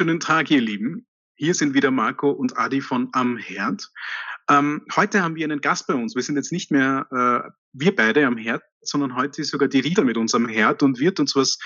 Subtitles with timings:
[0.00, 1.06] wunderschönen Tag, ihr Lieben.
[1.34, 3.86] Hier sind wieder Marco und Adi von Am Herd.
[4.48, 6.14] Ähm, heute haben wir einen Gast bei uns.
[6.14, 9.80] Wir sind jetzt nicht mehr äh, wir beide am Herd, sondern heute ist sogar die
[9.80, 11.58] Rita mit uns am Herd und wird uns was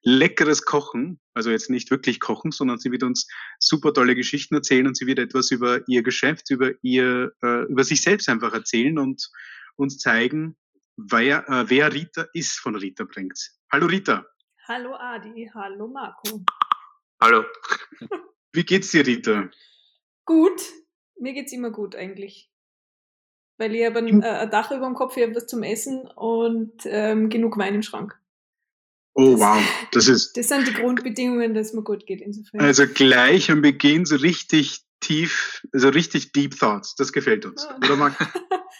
[0.00, 1.20] Leckeres kochen.
[1.34, 5.06] Also jetzt nicht wirklich kochen, sondern sie wird uns super tolle Geschichten erzählen und sie
[5.06, 9.28] wird etwas über ihr Geschäft, über ihr, äh, über sich selbst einfach erzählen und
[9.76, 10.56] uns zeigen,
[10.96, 13.38] wer, äh, wer Rita ist von Rita bringt.
[13.70, 14.24] Hallo Rita.
[14.66, 16.42] Hallo Adi, hallo Marco.
[17.22, 17.44] Hallo.
[18.52, 19.48] Wie geht's dir, Rita?
[20.24, 20.60] Gut,
[21.20, 22.50] mir geht's immer gut eigentlich.
[23.58, 26.00] Weil ich habe ein, äh, ein Dach über dem Kopf, ich habe was zum Essen
[26.16, 28.20] und ähm, genug Wein im Schrank.
[29.14, 30.32] Oh das, wow, das ist.
[30.36, 32.60] Das sind die Grundbedingungen, dass mir gut geht insofern.
[32.60, 36.96] Also gleich am Beginn so richtig tief, also richtig Deep Thoughts.
[36.96, 37.68] Das gefällt uns.
[37.70, 37.84] Oh.
[37.84, 38.16] Oder Marc?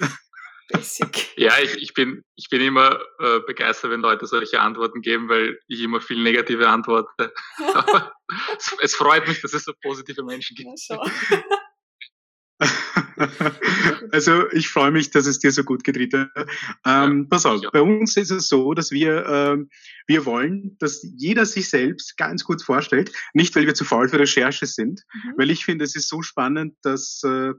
[0.73, 1.29] Basic.
[1.37, 5.59] Ja, ich, ich, bin, ich bin immer äh, begeistert, wenn Leute solche Antworten geben, weil
[5.67, 7.33] ich immer viel negative antworte.
[7.75, 8.13] Aber
[8.57, 10.69] es, es, freut mich, dass es so positive Menschen gibt.
[14.13, 16.31] also ich freue mich, dass es dir so gut geht, Rita.
[16.87, 17.71] Ähm, ja, pass auf, ja.
[17.71, 19.71] bei uns ist es so, dass wir, ähm,
[20.07, 23.13] wir wollen, dass jeder sich selbst ganz kurz vorstellt.
[23.35, 25.35] Nicht, weil wir zu faul für Recherche sind, mhm.
[25.37, 27.53] weil ich finde, es ist so spannend, dass äh,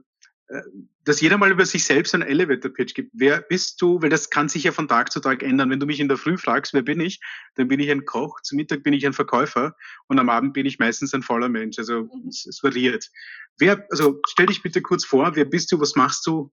[1.04, 3.10] dass jeder mal über sich selbst einen Elevator-Pitch gibt.
[3.14, 4.02] Wer bist du?
[4.02, 5.70] Weil das kann sich ja von Tag zu Tag ändern.
[5.70, 7.20] Wenn du mich in der Früh fragst, wer bin ich,
[7.54, 9.74] dann bin ich ein Koch, zum Mittag bin ich ein Verkäufer
[10.06, 11.78] und am Abend bin ich meistens ein voller Mensch.
[11.78, 12.28] Also mhm.
[12.28, 13.10] es, es, variiert.
[13.58, 16.52] Wer, also stell dich bitte kurz vor, wer bist du, was machst du?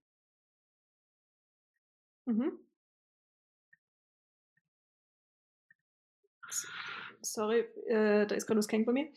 [2.25, 2.53] Mhm.
[7.21, 9.09] Sorry, äh, da ist gerade was krank bei mir.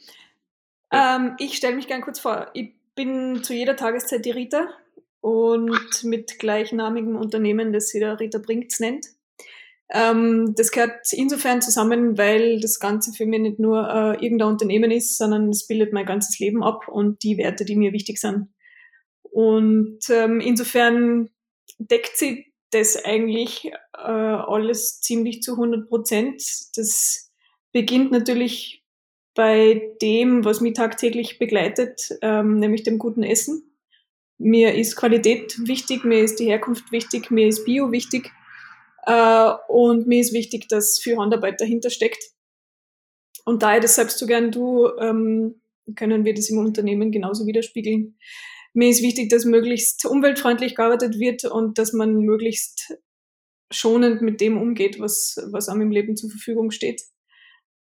[0.93, 1.17] Ja.
[1.17, 2.51] Ähm, ich stelle mich gern kurz vor.
[2.55, 4.69] Ich bin zu jeder Tageszeit die Rita
[5.21, 9.07] und mit gleichnamigem Unternehmen, das sie der Rita Bringt's nennt.
[9.91, 14.91] Ähm, das gehört insofern zusammen, weil das Ganze für mich nicht nur äh, irgendein Unternehmen
[14.91, 18.49] ist, sondern es bildet mein ganzes Leben ab und die Werte, die mir wichtig sind.
[19.23, 21.31] Und ähm, insofern
[21.79, 26.43] deckt sie das eigentlich äh, alles ziemlich zu 100 Prozent.
[26.77, 27.31] Das
[27.73, 28.84] beginnt natürlich
[29.35, 33.77] bei dem, was mich tagtäglich begleitet, ähm, nämlich dem guten Essen.
[34.39, 38.31] Mir ist Qualität wichtig, mir ist die Herkunft wichtig, mir ist Bio wichtig
[39.07, 42.23] äh, und mir ist wichtig, dass viel Handarbeit dahinter steckt.
[43.45, 45.61] Und da ich das selbst so gern tue, ähm,
[45.97, 48.17] können wir das im Unternehmen genauso widerspiegeln.
[48.73, 52.97] Mir ist wichtig, dass möglichst umweltfreundlich gearbeitet wird und dass man möglichst
[53.71, 57.03] schonend mit dem umgeht, was, was einem im Leben zur Verfügung steht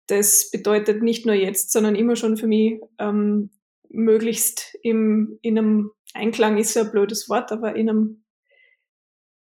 [0.09, 3.51] das bedeutet nicht nur jetzt, sondern immer schon für mich ähm,
[3.89, 8.23] möglichst im, in einem Einklang ist so ein blödes Wort, aber in einem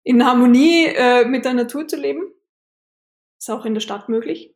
[0.03, 2.34] in Harmonie äh, mit der Natur zu leben.
[3.38, 4.56] Ist auch in der Stadt möglich.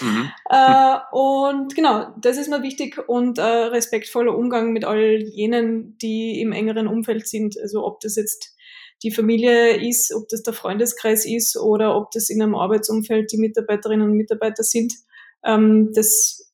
[0.00, 0.30] Mhm.
[0.48, 6.40] äh, und genau, das ist mir wichtig und äh, respektvoller Umgang mit all jenen, die
[6.40, 7.58] im engeren Umfeld sind.
[7.60, 8.54] Also ob das jetzt
[9.02, 13.38] die Familie ist, ob das der Freundeskreis ist oder ob das in einem Arbeitsumfeld die
[13.38, 14.94] Mitarbeiterinnen und Mitarbeiter sind.
[15.44, 16.52] Ähm, das,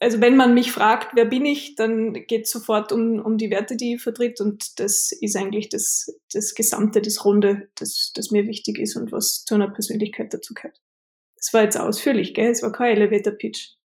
[0.00, 3.50] also wenn man mich fragt, wer bin ich, dann geht es sofort um, um die
[3.50, 8.30] Werte, die ich vertritt und das ist eigentlich das, das Gesamte, das Runde, das, das
[8.30, 10.80] mir wichtig ist und was zu einer Persönlichkeit dazu gehört.
[11.36, 12.50] Das war jetzt ausführlich, gell?
[12.50, 13.78] Es war kein Elevator-Pitch.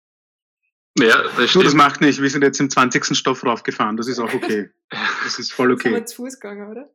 [0.99, 1.55] Ja, das stimmt.
[1.55, 2.21] Du, das macht nicht.
[2.21, 3.15] Wir sind jetzt im 20.
[3.17, 3.97] Stoff raufgefahren.
[3.97, 4.69] Das ist auch okay.
[5.23, 5.83] Das ist voll okay.
[5.89, 6.93] Sind wir zu Fuß gegangen, oder?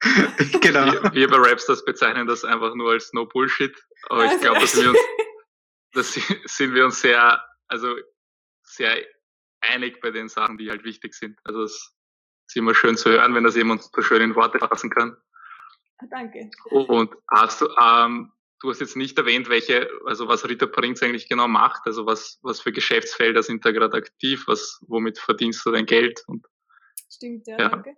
[0.60, 0.92] genau.
[0.92, 3.74] Wir, wir bei Rapstars bezeichnen das einfach nur als No Bullshit.
[4.08, 4.98] Aber ich glaube, dass wir uns
[5.98, 6.02] da
[6.46, 7.94] sind wir uns sehr, also
[8.62, 9.04] sehr
[9.60, 11.38] einig bei den Sachen, die halt wichtig sind.
[11.44, 11.94] Also es
[12.46, 15.16] ist immer schön zu hören, wenn das jemand so schön in Worte fassen kann.
[15.98, 16.50] Ah, danke.
[16.70, 21.28] Und hast du, ähm, du hast jetzt nicht erwähnt, welche, also was Rita Prinz eigentlich
[21.28, 25.72] genau macht, also was, was für Geschäftsfelder sind da gerade aktiv, was, womit verdienst du
[25.72, 26.22] dein Geld?
[26.28, 26.46] Und,
[27.10, 27.68] Stimmt, ja, ja.
[27.68, 27.94] danke.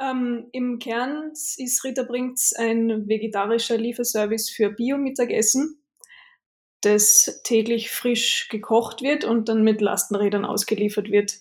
[0.00, 5.82] Ähm, Im Kern ist Rita Brinks ein vegetarischer Lieferservice für Bio-Mittagessen
[6.80, 11.34] das täglich frisch gekocht wird und dann mit Lastenrädern ausgeliefert wird.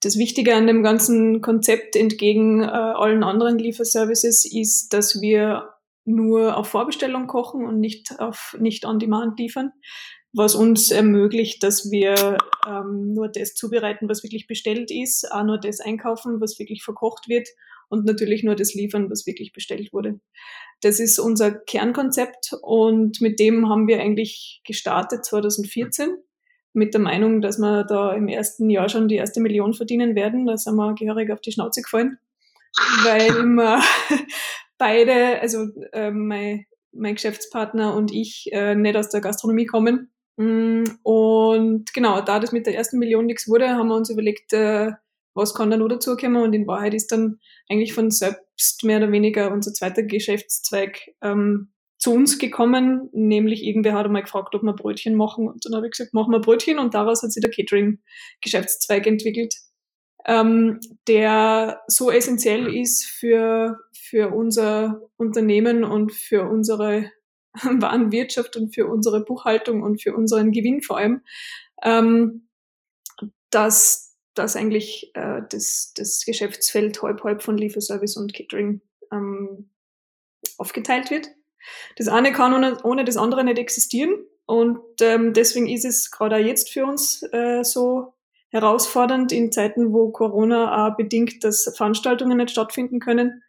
[0.00, 5.70] Das Wichtige an dem ganzen Konzept entgegen äh, allen anderen Lieferservices ist, dass wir
[6.04, 9.72] nur auf Vorbestellung kochen und nicht auf nicht on demand liefern,
[10.32, 12.36] was uns ermöglicht, dass wir
[12.68, 17.28] ähm, nur das zubereiten, was wirklich bestellt ist, auch nur das einkaufen, was wirklich verkocht
[17.28, 17.48] wird
[17.88, 20.20] und natürlich nur das liefern, was wirklich bestellt wurde.
[20.80, 26.16] Das ist unser Kernkonzept und mit dem haben wir eigentlich gestartet 2014
[26.72, 30.46] mit der Meinung, dass wir da im ersten Jahr schon die erste Million verdienen werden.
[30.46, 32.18] Da sind wir gehörig auf die Schnauze gefallen,
[33.04, 33.80] weil wir
[34.78, 40.84] beide, also äh, mein, mein Geschäftspartner und ich, äh, nicht aus der Gastronomie kommen Mm,
[41.02, 44.92] und genau, da das mit der ersten Million nichts wurde, haben wir uns überlegt, äh,
[45.36, 47.38] was kann da noch dazukommen und in Wahrheit ist dann
[47.68, 51.68] eigentlich von selbst mehr oder weniger unser zweiter Geschäftszweig ähm,
[51.98, 55.48] zu uns gekommen, nämlich irgendwer hat einmal gefragt, ob wir Brötchen machen.
[55.48, 56.78] Und dann habe ich gesagt, machen wir Brötchen.
[56.78, 59.54] Und daraus hat sich der Catering-Geschäftszweig entwickelt,
[60.26, 60.78] ähm,
[61.08, 67.10] der so essentiell ist für, für unser Unternehmen und für unsere
[67.54, 71.22] Warenwirtschaft und für unsere Buchhaltung und für unseren Gewinn vor allem,
[71.82, 72.48] ähm,
[73.50, 74.05] dass
[74.38, 78.80] dass eigentlich äh, das, das Geschäftsfeld halb halb von Lieferservice und Catering
[79.12, 79.70] ähm,
[80.58, 81.28] aufgeteilt wird.
[81.96, 84.14] Das eine kann ohne, ohne das andere nicht existieren
[84.46, 88.14] und ähm, deswegen ist es gerade jetzt für uns äh, so
[88.50, 93.42] herausfordernd in Zeiten, wo Corona auch bedingt, dass Veranstaltungen nicht stattfinden können.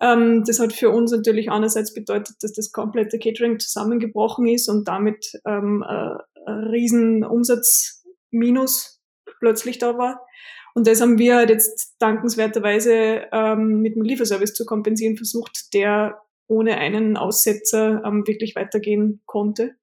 [0.00, 4.86] Ähm, das hat für uns natürlich einerseits bedeutet, dass das komplette Catering zusammengebrochen ist und
[4.86, 8.93] damit ähm, äh, riesen Umsatzminus
[9.38, 10.26] plötzlich da war.
[10.74, 16.20] Und das haben wir halt jetzt dankenswerterweise ähm, mit dem Lieferservice zu kompensieren versucht, der
[16.48, 19.76] ohne einen Aussetzer ähm, wirklich weitergehen konnte.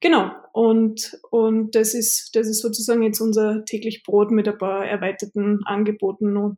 [0.00, 0.30] Genau.
[0.52, 5.64] Und, und das ist, das ist sozusagen jetzt unser täglich Brot mit ein paar erweiterten
[5.64, 6.56] Angeboten,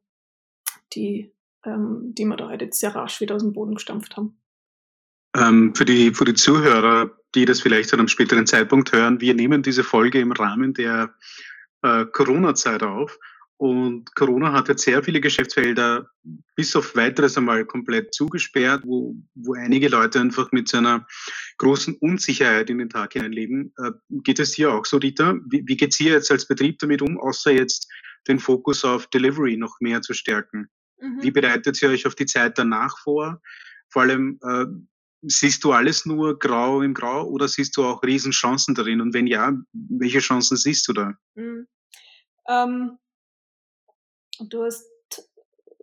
[0.93, 1.33] die,
[1.65, 4.39] ähm, die wir da halt jetzt sehr rasch wieder aus dem Boden gestampft haben.
[5.37, 9.35] Ähm, für, die, für die Zuhörer, die das vielleicht zu einem späteren Zeitpunkt hören, wir
[9.35, 11.15] nehmen diese Folge im Rahmen der
[11.83, 13.19] äh, Corona-Zeit auf.
[13.59, 16.09] Und Corona hat jetzt sehr viele Geschäftsfelder
[16.55, 21.05] bis auf weiteres einmal komplett zugesperrt, wo, wo einige Leute einfach mit so einer
[21.59, 23.75] großen Unsicherheit in den Tag hineinleben.
[23.79, 23.91] Äh,
[24.23, 25.35] geht es dir auch so, Dieter?
[25.51, 27.91] Wie, wie geht es hier jetzt als Betrieb damit um, außer jetzt
[28.29, 30.69] den Fokus auf Delivery noch mehr zu stärken?
[31.01, 31.23] Mhm.
[31.23, 33.43] Wie bereitet ihr euch auf die Zeit danach vor?
[33.89, 34.67] Vor allem, äh,
[35.23, 39.01] siehst du alles nur grau im Grau oder siehst du auch Riesenchancen darin?
[39.01, 41.15] Und wenn ja, welche Chancen siehst du da?
[41.35, 41.67] Mhm.
[42.49, 42.99] Ähm,
[44.41, 44.85] du hast,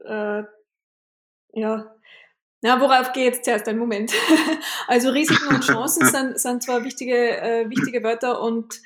[0.06, 0.44] äh,
[1.54, 1.96] ja,
[2.62, 4.12] na, worauf gehe jetzt zuerst ein Moment?
[4.88, 8.82] also Risiken und Chancen sind, sind zwar wichtige, äh, wichtige Wörter und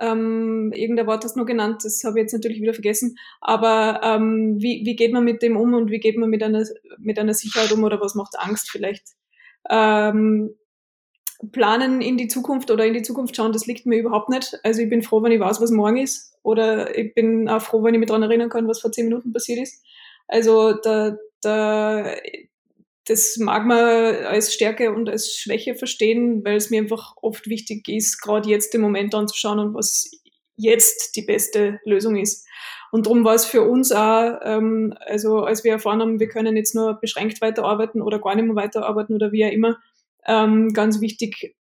[0.00, 3.16] ähm, irgendein Wort hast du nur genannt, das habe ich jetzt natürlich wieder vergessen.
[3.40, 6.64] Aber ähm, wie, wie geht man mit dem um und wie geht man mit einer,
[6.98, 9.04] mit einer Sicherheit um oder was macht Angst vielleicht?
[9.70, 10.54] Ähm,
[11.52, 14.58] planen in die Zukunft oder in die Zukunft schauen, das liegt mir überhaupt nicht.
[14.62, 16.34] Also ich bin froh, wenn ich weiß, was morgen ist.
[16.42, 19.32] Oder ich bin auch froh, wenn ich mich daran erinnern kann, was vor zehn Minuten
[19.32, 19.82] passiert ist.
[20.28, 22.14] Also da, da,
[23.06, 27.88] das mag man als Stärke und als Schwäche verstehen, weil es mir einfach oft wichtig
[27.88, 30.10] ist, gerade jetzt im Moment anzuschauen und was
[30.56, 32.46] jetzt die beste Lösung ist.
[32.94, 36.56] Und darum war es für uns auch, ähm, also als wir erfahren haben, wir können
[36.56, 39.78] jetzt nur beschränkt weiterarbeiten oder gar nicht mehr weiterarbeiten oder wie auch immer,
[40.28, 41.56] ähm, ganz wichtig,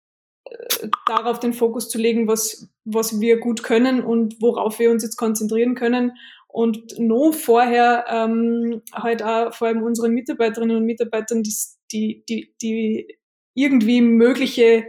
[0.47, 5.05] äh, darauf den Fokus zu legen, was, was wir gut können und worauf wir uns
[5.05, 6.15] jetzt konzentrieren können.
[6.49, 11.55] Und noch vorher ähm, halt auch vor allem unseren Mitarbeiterinnen und Mitarbeitern, die,
[11.93, 13.19] die, die, die
[13.55, 14.85] irgendwie mögliche,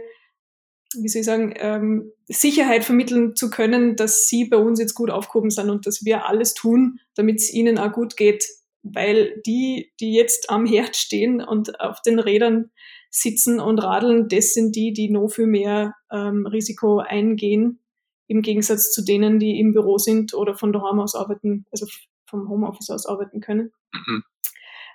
[1.00, 5.10] wie soll ich sagen, ähm, Sicherheit vermitteln zu können, dass sie bei uns jetzt gut
[5.10, 8.44] aufgehoben sind und dass wir alles tun, damit es ihnen auch gut geht.
[8.82, 12.70] Weil die, die jetzt am Herd stehen und auf den Rädern
[13.10, 17.78] sitzen und radeln, das sind die, die noch viel mehr ähm, Risiko eingehen,
[18.26, 21.86] im Gegensatz zu denen, die im Büro sind oder von daheim aus arbeiten, also
[22.26, 23.72] vom Homeoffice aus arbeiten können.
[23.92, 24.24] Mhm.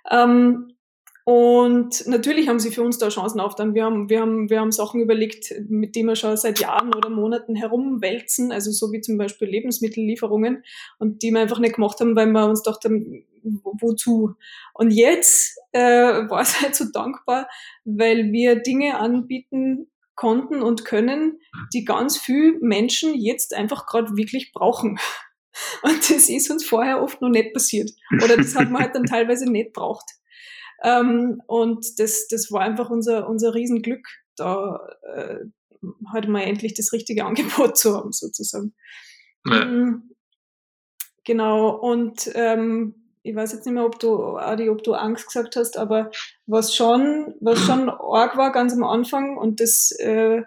[0.09, 0.76] Ähm,
[1.27, 3.75] und natürlich haben sie für uns da Chancen aufgetan.
[3.75, 7.09] Wir haben, wir haben, wir haben Sachen überlegt, mit denen wir schon seit Jahren oder
[7.09, 10.63] Monaten herumwälzen, also so wie zum Beispiel Lebensmittellieferungen
[10.99, 14.35] und die wir einfach nicht gemacht haben, weil wir uns dachten, wozu?
[14.73, 15.81] Und jetzt äh,
[16.29, 17.49] war es halt so dankbar,
[17.83, 21.41] weil wir Dinge anbieten konnten und können,
[21.73, 24.97] die ganz viel Menschen jetzt einfach gerade wirklich brauchen.
[25.81, 27.89] Und das ist uns vorher oft noch nicht passiert.
[28.23, 30.05] Oder das hat man halt dann teilweise nicht braucht.
[30.83, 34.05] Ähm, und das, das war einfach unser, unser Riesenglück,
[34.35, 34.79] da
[35.15, 35.39] äh,
[36.11, 38.73] halt mal endlich das richtige Angebot zu haben, sozusagen.
[39.45, 39.65] Ja.
[39.65, 40.11] Mhm.
[41.23, 45.57] Genau, und ähm, ich weiß jetzt nicht mehr, ob du, Adi, ob du Angst gesagt
[45.57, 46.11] hast, aber
[46.45, 50.43] was schon, was schon arg war ganz am Anfang und das, äh,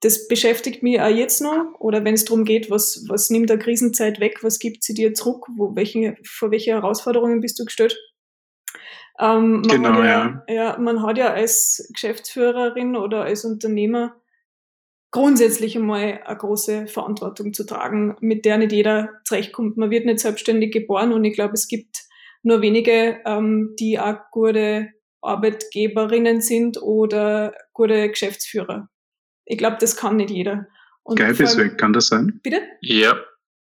[0.00, 3.58] das beschäftigt mich auch jetzt noch, oder wenn es darum geht, was, was nimmt der
[3.58, 7.98] Krisenzeit weg, was gibt sie dir zurück, wo, welche, vor welche Herausforderungen bist du gestellt?
[9.18, 10.54] Ähm, genau, ja, ja.
[10.54, 10.78] ja.
[10.78, 14.16] Man hat ja als Geschäftsführerin oder als Unternehmer
[15.10, 19.76] grundsätzlich einmal eine große Verantwortung zu tragen, mit der nicht jeder zurechtkommt.
[19.76, 22.02] Man wird nicht selbstständig geboren und ich glaube, es gibt
[22.42, 24.90] nur wenige, ähm, die auch gute
[25.22, 28.88] Arbeitgeberinnen sind oder gute Geschäftsführer.
[29.44, 30.66] Ich glaube, das kann nicht jeder.
[31.04, 32.40] Und Skype ist weg, kann das sein?
[32.42, 32.62] Bitte?
[32.80, 33.16] Ja.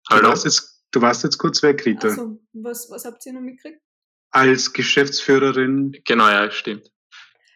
[0.10, 0.22] Hallo.
[0.22, 2.08] Du warst jetzt, du warst jetzt kurz weg, Rita.
[2.08, 3.82] Also, was, was habt ihr noch mitgekriegt?
[4.32, 5.96] Als Geschäftsführerin.
[6.06, 6.92] Genau, ja, stimmt.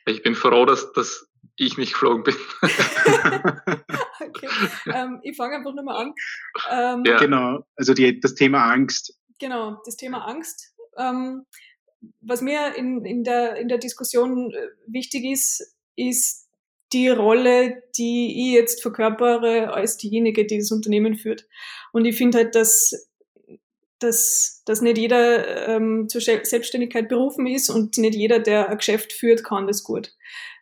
[0.05, 2.35] Ich bin froh, dass, dass ich nicht geflogen bin.
[4.19, 4.49] okay.
[4.87, 6.13] Ähm, ich fange einfach nochmal an.
[6.71, 7.17] Ähm, ja.
[7.17, 9.17] Genau, also die, das Thema Angst.
[9.39, 10.73] Genau, das Thema Angst.
[10.97, 11.45] Ähm,
[12.21, 16.47] was mir in, in, der, in der Diskussion äh, wichtig ist, ist
[16.93, 21.47] die Rolle, die ich jetzt verkörpere als diejenige, die das Unternehmen führt.
[21.93, 23.10] Und ich finde halt, dass,
[24.01, 29.13] dass, dass nicht jeder ähm, zur Selbstständigkeit berufen ist und nicht jeder, der ein Geschäft
[29.13, 30.13] führt, kann das gut.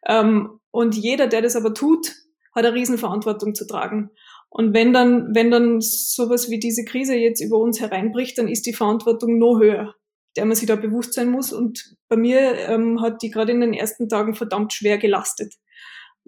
[0.05, 2.15] Ähm, und jeder, der das aber tut,
[2.53, 4.11] hat eine Riesenverantwortung zu tragen.
[4.49, 8.65] Und wenn dann, wenn dann sowas wie diese Krise jetzt über uns hereinbricht, dann ist
[8.65, 9.95] die Verantwortung noch höher,
[10.35, 11.53] der man sich da bewusst sein muss.
[11.53, 15.53] Und bei mir ähm, hat die gerade in den ersten Tagen verdammt schwer gelastet.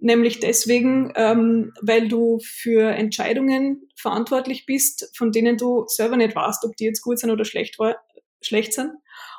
[0.04, 6.66] Nämlich deswegen, ähm, weil du für Entscheidungen verantwortlich bist, von denen du selber nicht weißt,
[6.66, 7.98] ob die jetzt gut sind oder schlecht, war,
[8.42, 8.94] schlecht sind.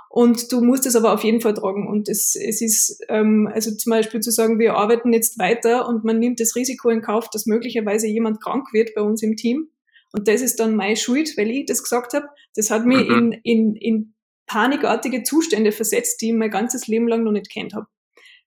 [0.08, 1.88] Und du musst es aber auf jeden Fall tragen.
[1.88, 6.04] Und es, es ist, ähm, also zum Beispiel zu sagen, wir arbeiten jetzt weiter und
[6.04, 9.68] man nimmt das Risiko in Kauf, dass möglicherweise jemand krank wird bei uns im Team.
[10.12, 12.26] Und das ist dann meine Schuld, weil ich das gesagt habe.
[12.54, 13.32] Das hat mich mhm.
[13.32, 14.14] in, in, in
[14.46, 17.86] panikartige Zustände versetzt, die ich mein ganzes Leben lang noch nicht kennt habe.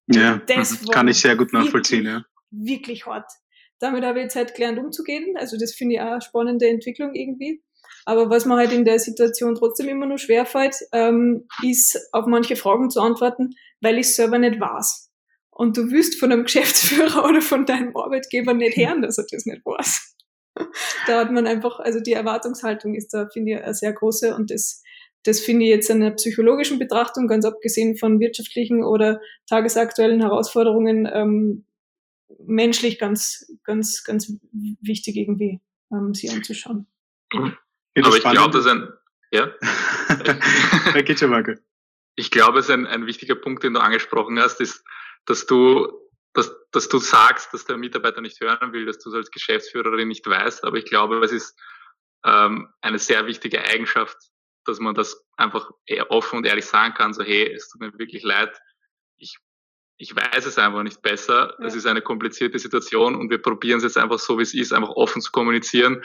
[0.07, 0.88] Ja, das mhm.
[0.88, 2.05] kann ich sehr gut nachvollziehen.
[2.05, 2.24] ja.
[2.51, 3.29] Wirklich hart.
[3.79, 5.35] Damit habe ich jetzt halt gelernt umzugehen.
[5.38, 7.62] Also das finde ich auch eine spannende Entwicklung irgendwie.
[8.05, 12.55] Aber was mir halt in der Situation trotzdem immer nur schwerfällt, ähm, ist auf manche
[12.55, 15.12] Fragen zu antworten, weil ich selber nicht weiß.
[15.50, 19.45] Und du wirst von einem Geschäftsführer oder von deinem Arbeitgeber nicht hören, dass er das
[19.45, 20.15] nicht weiß.
[21.07, 24.51] da hat man einfach, also die Erwartungshaltung ist da, finde ich, eine sehr große und
[24.51, 24.83] das
[25.25, 31.10] das finde ich jetzt in der psychologischen Betrachtung, ganz abgesehen von wirtschaftlichen oder tagesaktuellen Herausforderungen,
[31.12, 31.65] ähm,
[32.46, 34.32] menschlich ganz, ganz, ganz
[34.82, 36.88] wichtig irgendwie, ähm, sie anzuschauen.
[37.34, 37.58] Aber
[37.94, 38.88] ich glaube, das ist ein,
[39.32, 39.51] ja.
[40.94, 41.60] da geht schon mal
[42.15, 44.84] Ich glaube, es ist ein, ein wichtiger Punkt, den du angesprochen hast, ist,
[45.25, 45.91] dass du,
[46.34, 50.08] dass, dass du sagst, dass der Mitarbeiter nicht hören will, dass du es als Geschäftsführerin
[50.08, 50.65] nicht weißt.
[50.65, 51.60] Aber ich glaube, es ist
[52.24, 54.17] ähm, eine sehr wichtige Eigenschaft
[54.65, 55.72] dass man das einfach
[56.10, 58.57] offen und ehrlich sagen kann, so hey, es tut mir wirklich leid,
[59.17, 59.38] ich,
[59.98, 63.84] ich weiß es einfach nicht besser, es ist eine komplizierte Situation und wir probieren es
[63.84, 66.03] jetzt einfach so, wie es ist, einfach offen zu kommunizieren.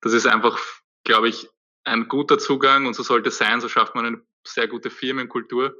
[0.00, 0.58] Das ist einfach,
[1.04, 1.48] glaube ich,
[1.84, 5.76] ein guter Zugang und so sollte es sein, so schafft man eine sehr gute Firmenkultur.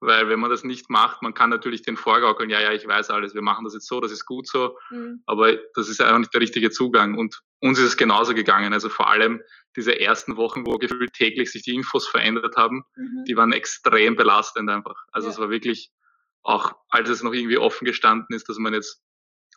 [0.00, 3.10] Weil wenn man das nicht macht, man kann natürlich den vorgaukeln, ja, ja, ich weiß
[3.10, 5.22] alles, wir machen das jetzt so, das ist gut so, mhm.
[5.24, 7.16] aber das ist einfach nicht der richtige Zugang.
[7.16, 8.72] Und uns ist es genauso gegangen.
[8.72, 9.40] Also vor allem
[9.76, 13.24] diese ersten Wochen, wo gefühlt täglich sich die Infos verändert haben, mhm.
[13.26, 15.04] die waren extrem belastend einfach.
[15.12, 15.32] Also ja.
[15.32, 15.90] es war wirklich
[16.42, 19.02] auch, als es noch irgendwie offen gestanden ist, dass man jetzt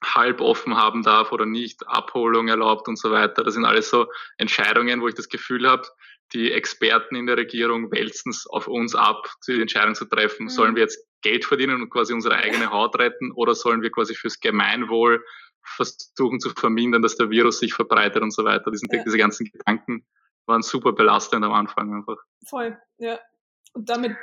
[0.03, 3.43] halb offen haben darf oder nicht, Abholung erlaubt und so weiter.
[3.43, 5.87] Das sind alles so Entscheidungen, wo ich das Gefühl habe,
[6.33, 10.45] die Experten in der Regierung wälzen es auf uns ab, die Entscheidung zu treffen.
[10.45, 10.49] Mhm.
[10.49, 14.15] Sollen wir jetzt Geld verdienen und quasi unsere eigene Haut retten oder sollen wir quasi
[14.15, 15.23] fürs Gemeinwohl
[15.63, 18.71] versuchen zu vermindern, dass der Virus sich verbreitet und so weiter.
[18.71, 19.03] Diese, ja.
[19.03, 20.05] diese ganzen Gedanken
[20.45, 22.17] waren super belastend am Anfang einfach.
[22.45, 23.19] Voll, ja.
[23.73, 24.15] Und damit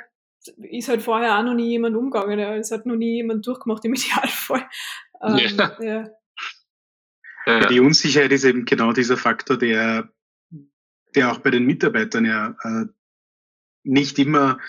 [0.57, 2.39] ist halt vorher auch noch nie jemand umgegangen.
[2.39, 2.55] Ja.
[2.55, 4.67] Es hat noch nie jemand durchgemacht im Idealfall.
[5.21, 5.77] Ähm, ja.
[5.79, 6.09] ja.
[7.47, 7.67] Ja.
[7.67, 10.09] Die Unsicherheit ist eben genau dieser Faktor, der
[11.15, 12.85] der auch bei den Mitarbeitern ja äh,
[13.83, 14.59] nicht immer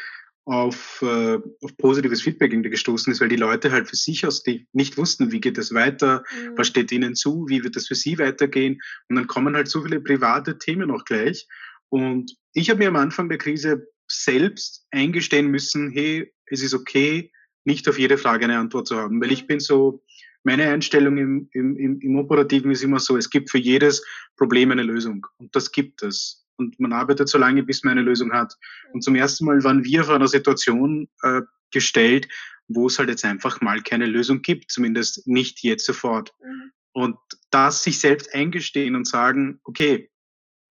[0.47, 4.69] auf, äh, auf positives Feedback gestoßen ist, weil die Leute halt für sich aus die
[4.73, 6.57] nicht wussten, wie geht es weiter, mhm.
[6.57, 8.81] was steht ihnen zu, wie wird es für sie weitergehen.
[9.09, 11.49] Und dann kommen halt so viele private Themen auch gleich.
[11.88, 17.33] Und ich habe mir am Anfang der Krise selbst eingestehen müssen, hey, es ist okay,
[17.65, 19.47] nicht auf jede Frage eine Antwort zu haben, weil ich mhm.
[19.49, 20.05] bin so,
[20.47, 24.05] meine Einstellung im, im, im Operativen ist immer so, es gibt für jedes
[24.37, 25.26] Problem eine Lösung.
[25.38, 26.47] Und das gibt es.
[26.57, 28.55] Und man arbeitet so lange, bis man eine Lösung hat.
[28.93, 32.29] Und zum ersten Mal waren wir vor einer Situation äh, gestellt,
[32.69, 36.33] wo es halt jetzt einfach mal keine Lösung gibt, zumindest nicht jetzt sofort.
[36.41, 36.71] Mhm.
[36.93, 37.17] Und
[37.50, 40.12] das sich selbst eingestehen und sagen, okay,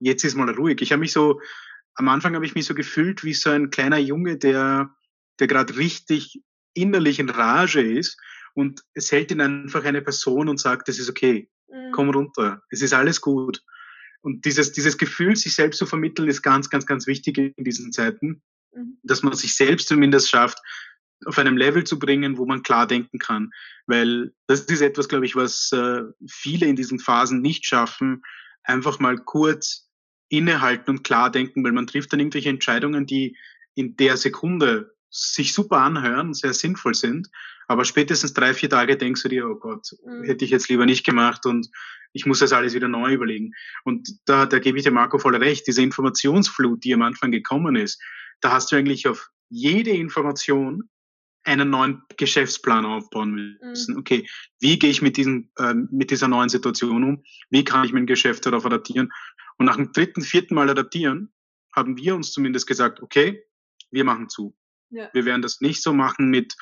[0.00, 0.80] jetzt ist mal ruhig.
[0.80, 1.38] Ich habe mich so,
[1.96, 4.96] am Anfang habe ich mich so gefühlt wie so ein kleiner Junge, der,
[5.38, 6.40] der gerade richtig
[6.72, 8.18] innerlich in Rage ist
[8.56, 11.92] und es hält ihn einfach eine Person und sagt, es ist okay, mhm.
[11.92, 13.62] komm runter, es ist alles gut.
[14.22, 17.92] Und dieses, dieses Gefühl, sich selbst zu vermitteln, ist ganz, ganz, ganz wichtig in diesen
[17.92, 18.42] Zeiten,
[18.74, 18.98] mhm.
[19.02, 20.58] dass man sich selbst zumindest schafft,
[21.26, 23.50] auf einem Level zu bringen, wo man klar denken kann.
[23.86, 28.22] Weil das ist etwas, glaube ich, was äh, viele in diesen Phasen nicht schaffen,
[28.64, 29.90] einfach mal kurz
[30.28, 33.36] innehalten und klar denken, weil man trifft dann irgendwelche Entscheidungen, die
[33.74, 37.28] in der Sekunde sich super anhören, sehr sinnvoll sind,
[37.66, 40.24] aber spätestens drei, vier Tage denkst du dir, oh Gott, mhm.
[40.24, 41.68] hätte ich jetzt lieber nicht gemacht und
[42.12, 43.52] ich muss das alles wieder neu überlegen.
[43.84, 47.76] Und da, da gebe ich dir Marco voll recht, diese Informationsflut, die am Anfang gekommen
[47.76, 48.02] ist,
[48.40, 50.88] da hast du eigentlich auf jede Information
[51.44, 53.94] einen neuen Geschäftsplan aufbauen müssen.
[53.94, 54.00] Mhm.
[54.00, 54.28] Okay,
[54.60, 57.22] wie gehe ich mit, diesen, äh, mit dieser neuen Situation um?
[57.50, 59.12] Wie kann ich mein Geschäft darauf adaptieren?
[59.56, 61.32] Und nach dem dritten, vierten Mal adaptieren,
[61.74, 63.44] haben wir uns zumindest gesagt, okay,
[63.90, 64.56] wir machen zu.
[64.90, 65.08] Ja.
[65.12, 66.54] Wir werden das nicht so machen mit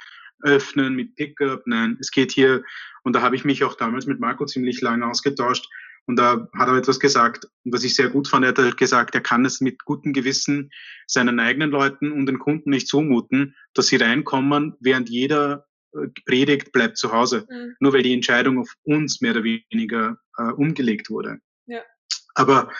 [0.44, 1.66] Öffnen, mit Pickup.
[1.66, 2.62] Nein, es geht hier,
[3.02, 5.66] und da habe ich mich auch damals mit Marco ziemlich lange ausgetauscht,
[6.06, 8.44] und da hat er etwas gesagt, was ich sehr gut fand.
[8.44, 10.70] Er hat gesagt, er kann es mit gutem Gewissen
[11.06, 16.72] seinen eigenen Leuten und den Kunden nicht zumuten, dass sie reinkommen, während jeder äh, predigt,
[16.72, 17.46] bleibt zu Hause.
[17.48, 17.76] Mhm.
[17.80, 21.38] Nur weil die Entscheidung auf uns mehr oder weniger äh, umgelegt wurde.
[21.66, 21.80] Ja.
[22.34, 22.70] Aber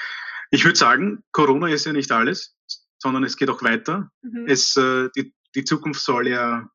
[0.50, 2.56] ich würde sagen, Corona ist ja nicht alles,
[2.99, 4.11] sondern es geht auch weiter.
[4.23, 4.44] Mhm.
[4.47, 6.68] Es, äh, die, die Zukunft soll ja,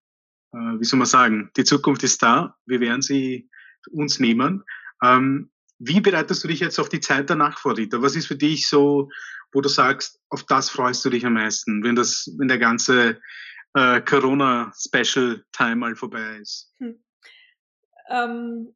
[0.51, 2.56] wie soll man sagen, die Zukunft ist da.
[2.65, 3.50] Wir werden sie
[3.91, 4.63] uns nehmen.
[5.03, 8.01] Ähm, wie bereitest du dich jetzt auf die Zeit danach vor, Rita?
[8.01, 9.10] Was ist für dich so,
[9.53, 13.22] wo du sagst, auf das freust du dich am meisten, wenn das, wenn der ganze
[13.74, 16.74] äh, Corona-Special-Time mal vorbei ist?
[16.77, 17.01] Hm.
[18.10, 18.75] Ähm,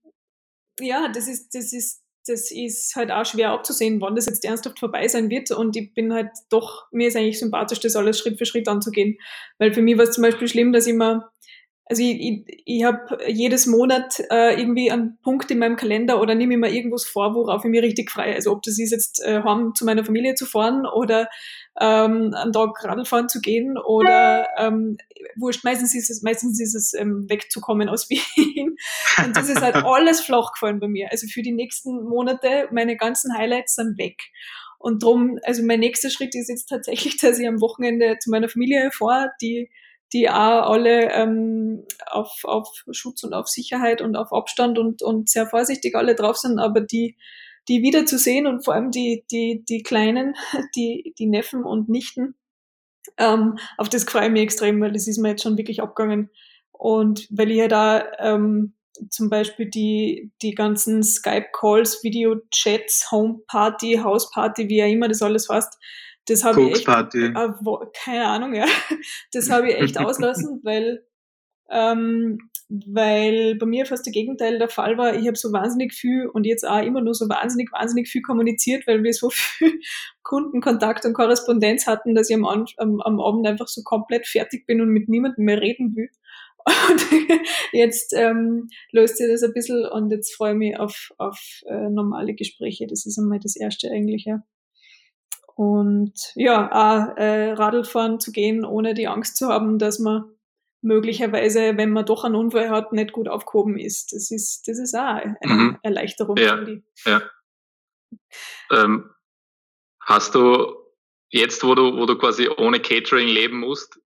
[0.79, 4.79] ja, das ist, das ist, das ist halt auch schwer abzusehen, wann das jetzt ernsthaft
[4.79, 5.51] vorbei sein wird.
[5.51, 9.17] Und ich bin halt doch, mir ist eigentlich sympathisch, das alles Schritt für Schritt anzugehen.
[9.57, 11.29] Weil für mich war es zum Beispiel schlimm, dass ich mir
[11.85, 16.33] also ich, ich, ich habe jedes Monat äh, irgendwie einen Punkt in meinem Kalender oder
[16.33, 18.35] nehme mir irgendwas vor, worauf ich mich richtig freue.
[18.35, 21.27] Also ob das ist jetzt äh, heim zu meiner Familie zu fahren oder
[21.79, 24.97] ähm, einen Tag Radlfahren zu gehen oder ähm,
[25.35, 28.77] wurscht, meistens ist es, meistens ist es ähm, wegzukommen aus Wien.
[29.23, 31.09] Und das ist halt alles flach gefallen bei mir.
[31.11, 34.21] Also für die nächsten Monate, meine ganzen Highlights sind weg.
[34.77, 38.47] Und drum, also mein nächster Schritt ist jetzt tatsächlich, dass ich am Wochenende zu meiner
[38.47, 39.69] Familie fahre, die
[40.13, 45.29] die auch alle ähm, auf, auf Schutz und auf Sicherheit und auf Abstand und, und
[45.29, 47.17] sehr vorsichtig alle drauf sind, aber die,
[47.67, 50.35] die wiederzusehen und vor allem die, die, die Kleinen,
[50.75, 52.35] die, die Neffen und Nichten,
[53.17, 56.29] ähm, auf das freue ich mich extrem, weil das ist mir jetzt schon wirklich abgegangen.
[56.71, 58.73] Und weil ich ja da ähm,
[59.09, 65.77] zum Beispiel die, die ganzen Skype-Calls, Video-Chats, Home-Party, House-Party, wie ja immer das alles heißt,
[66.27, 68.65] das habe ich echt, äh, wo, keine Ahnung, ja.
[69.33, 71.05] Das habe ich echt auslassen, weil,
[71.69, 75.15] ähm, weil bei mir fast der Gegenteil der Fall war.
[75.15, 78.87] Ich habe so wahnsinnig viel und jetzt auch immer nur so wahnsinnig, wahnsinnig viel kommuniziert,
[78.87, 79.79] weil wir so viel
[80.23, 84.79] Kundenkontakt und Korrespondenz hatten, dass ich am, am, am Abend einfach so komplett fertig bin
[84.79, 86.09] und mit niemandem mehr reden will.
[86.89, 87.05] Und
[87.73, 91.89] jetzt ähm, löst sich das ein bisschen und jetzt freue ich mich auf, auf äh,
[91.89, 92.87] normale Gespräche.
[92.87, 94.43] Das ist einmal das Erste eigentlich, ja.
[95.55, 100.33] Und ja, auch äh, Radlfahren zu gehen, ohne die Angst zu haben, dass man
[100.81, 104.13] möglicherweise, wenn man doch einen Unfall hat, nicht gut aufgehoben ist.
[104.13, 105.79] Das ist, das ist auch eine mhm.
[105.81, 106.37] Erleichterung.
[106.37, 106.65] Ja,
[107.05, 107.21] ja.
[108.71, 109.09] Ähm,
[110.01, 110.75] hast du
[111.29, 113.99] jetzt, wo du, wo du quasi ohne Catering leben musst,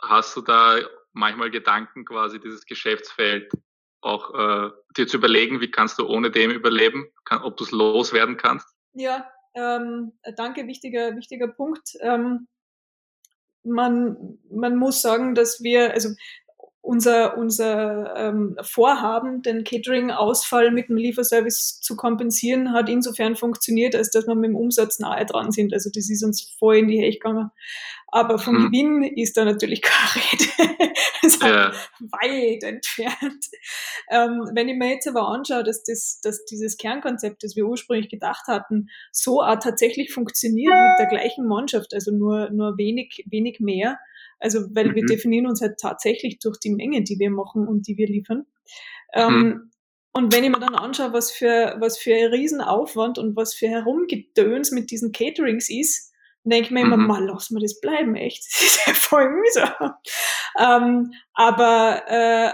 [0.00, 0.78] hast du da
[1.12, 3.50] manchmal Gedanken, quasi dieses Geschäftsfeld
[4.00, 7.70] auch äh, dir zu überlegen, wie kannst du ohne dem überleben, kann, ob du es
[7.70, 8.68] loswerden kannst?
[8.94, 11.96] Ja, ähm, danke, wichtiger, wichtiger Punkt.
[12.00, 12.48] Ähm,
[13.62, 16.10] man, man muss sagen, dass wir, also
[16.90, 24.10] unser, unser ähm, Vorhaben, den Catering-Ausfall mit dem Lieferservice zu kompensieren, hat insofern funktioniert, als
[24.10, 25.72] dass wir mit dem Umsatz nahe dran sind.
[25.72, 27.52] Also das ist uns voll in die Hecht gegangen.
[28.08, 28.72] Aber vom hm.
[28.72, 30.90] Gewinn ist da natürlich keine Rede.
[31.22, 31.72] also ja.
[32.00, 33.44] weit entfernt.
[34.10, 38.08] Ähm, wenn ich mir jetzt aber anschaue, dass, das, dass dieses Kernkonzept, das wir ursprünglich
[38.08, 43.60] gedacht hatten, so auch tatsächlich funktioniert mit der gleichen Mannschaft, also nur, nur wenig, wenig
[43.60, 44.00] mehr,
[44.40, 44.94] also, weil mhm.
[44.96, 48.46] wir definieren uns halt tatsächlich durch die Menge, die wir machen und die wir liefern.
[49.14, 49.70] Ähm, mhm.
[50.12, 53.68] Und wenn ich mir dann anschaue, was für, was für ein Riesenaufwand und was für
[53.68, 57.06] Herumgedöns mit diesen Caterings ist, denke ich mir immer, mhm.
[57.06, 58.44] mal, lass mal das bleiben, echt.
[58.52, 59.92] Das ist ja voll mühsam.
[60.58, 62.52] Ähm, aber äh,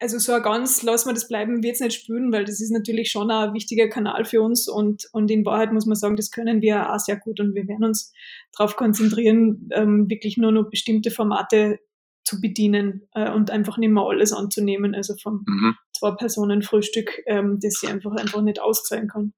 [0.00, 2.70] also so ein ganz, lass mal das bleiben, wird es nicht spüren, weil das ist
[2.70, 6.30] natürlich schon ein wichtiger Kanal für uns und, und in Wahrheit muss man sagen, das
[6.30, 8.12] können wir auch sehr gut und wir werden uns
[8.56, 11.80] darauf konzentrieren, ähm, wirklich nur noch bestimmte Formate
[12.24, 15.76] zu bedienen äh, und einfach nicht mehr alles anzunehmen, also vom mhm.
[15.98, 19.34] Zwei-Personen-Frühstück, ähm, das sie einfach einfach nicht auszahlen kann.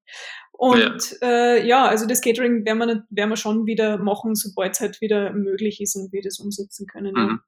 [0.53, 1.29] Und ja.
[1.29, 5.01] Äh, ja, also das Catering werden wir, werden wir schon wieder machen, sobald es halt
[5.01, 7.15] wieder möglich ist und wir das umsetzen können.
[7.15, 7.19] Mhm.
[7.19, 7.39] Ja.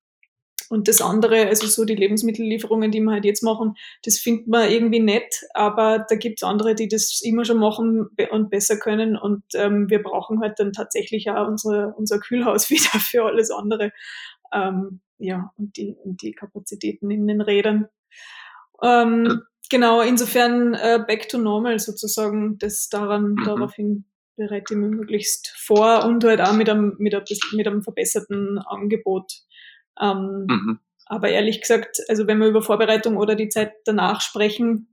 [0.70, 4.70] Und das andere, also so die Lebensmittellieferungen, die wir halt jetzt machen, das findet man
[4.70, 9.16] irgendwie nett, aber da gibt's andere, die das immer schon machen und besser können.
[9.16, 13.92] Und ähm, wir brauchen halt dann tatsächlich auch unsere, unser Kühlhaus wieder für alles andere.
[14.52, 17.88] Ähm, ja, und die, und die Kapazitäten in den Rädern.
[18.82, 23.44] Ähm, genau, insofern äh, back to normal sozusagen, das daran, mhm.
[23.44, 24.04] daraufhin
[24.36, 28.58] bereite ich mich möglichst vor und halt auch mit einem, mit einem, mit einem verbesserten
[28.58, 29.32] Angebot.
[30.00, 30.78] Ähm, mhm.
[31.06, 34.88] Aber ehrlich gesagt, also wenn wir über Vorbereitung oder die Zeit danach sprechen,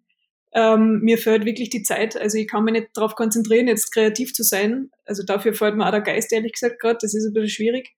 [0.54, 2.18] ähm, mir fehlt wirklich die Zeit.
[2.18, 4.92] Also ich kann mich nicht darauf konzentrieren, jetzt kreativ zu sein.
[5.06, 7.00] Also dafür fällt mir auch der Geist, ehrlich gesagt, gerade.
[7.02, 7.96] Das ist ein bisschen schwierig,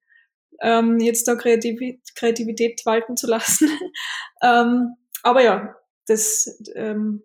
[0.62, 1.80] ähm, jetzt da Kreativ
[2.16, 3.70] Kreativität walten zu lassen.
[4.44, 5.76] ähm, aber ja,
[6.08, 7.24] das ähm,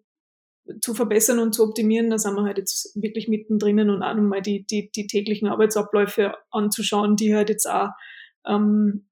[0.81, 4.43] zu verbessern und zu optimieren, da sind wir halt jetzt wirklich mittendrin und auch nochmal
[4.43, 7.91] die, die, die täglichen Arbeitsabläufe anzuschauen, die halt jetzt auch
[8.47, 9.08] ähm,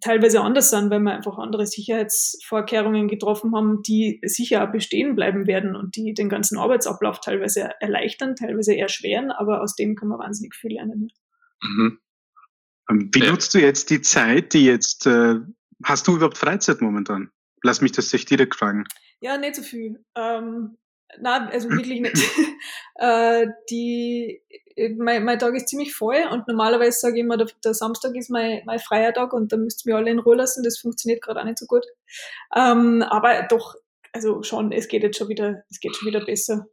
[0.00, 5.46] teilweise anders sind, weil wir einfach andere Sicherheitsvorkehrungen getroffen haben, die sicher auch bestehen bleiben
[5.46, 10.18] werden und die den ganzen Arbeitsablauf teilweise erleichtern, teilweise erschweren, aber aus dem kann man
[10.18, 11.12] wahnsinnig viel lernen.
[11.62, 11.98] Mhm.
[12.90, 13.30] Ähm, wie ja.
[13.30, 15.36] nutzt du jetzt die Zeit, die jetzt, äh,
[15.84, 17.30] hast du überhaupt Freizeit momentan?
[17.62, 18.84] Lass mich das sich direkt fragen.
[19.20, 20.04] Ja, nicht so viel.
[20.16, 20.78] Ähm,
[21.20, 22.16] na, also wirklich nicht.
[22.96, 24.42] äh, die,
[24.96, 28.30] mein, mein Tag ist ziemlich voll und normalerweise sage ich immer, der, der Samstag ist
[28.30, 30.62] mein, mein freier Tag und da müsst ihr mir alle in Ruhe lassen.
[30.62, 31.84] Das funktioniert gerade auch nicht so gut.
[32.54, 33.74] Ähm, aber doch,
[34.12, 36.66] also schon, es geht jetzt schon wieder, es geht schon wieder besser.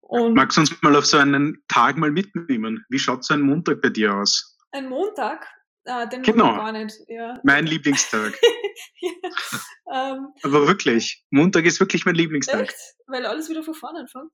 [0.00, 2.84] Und Magst du uns mal auf so einen Tag mal mitnehmen?
[2.88, 4.58] Wie schaut so ein Montag bei dir aus?
[4.72, 5.46] Ein Montag?
[5.86, 6.56] Ah, den genau.
[6.56, 6.96] gar nicht.
[7.08, 7.40] Ja.
[7.42, 8.38] Mein Lieblingstag.
[9.00, 9.10] ja.
[10.14, 12.62] ähm, Aber wirklich, Montag ist wirklich mein Lieblingstag.
[12.62, 12.76] Echt?
[13.06, 14.32] Weil alles wieder von vorne anfängt?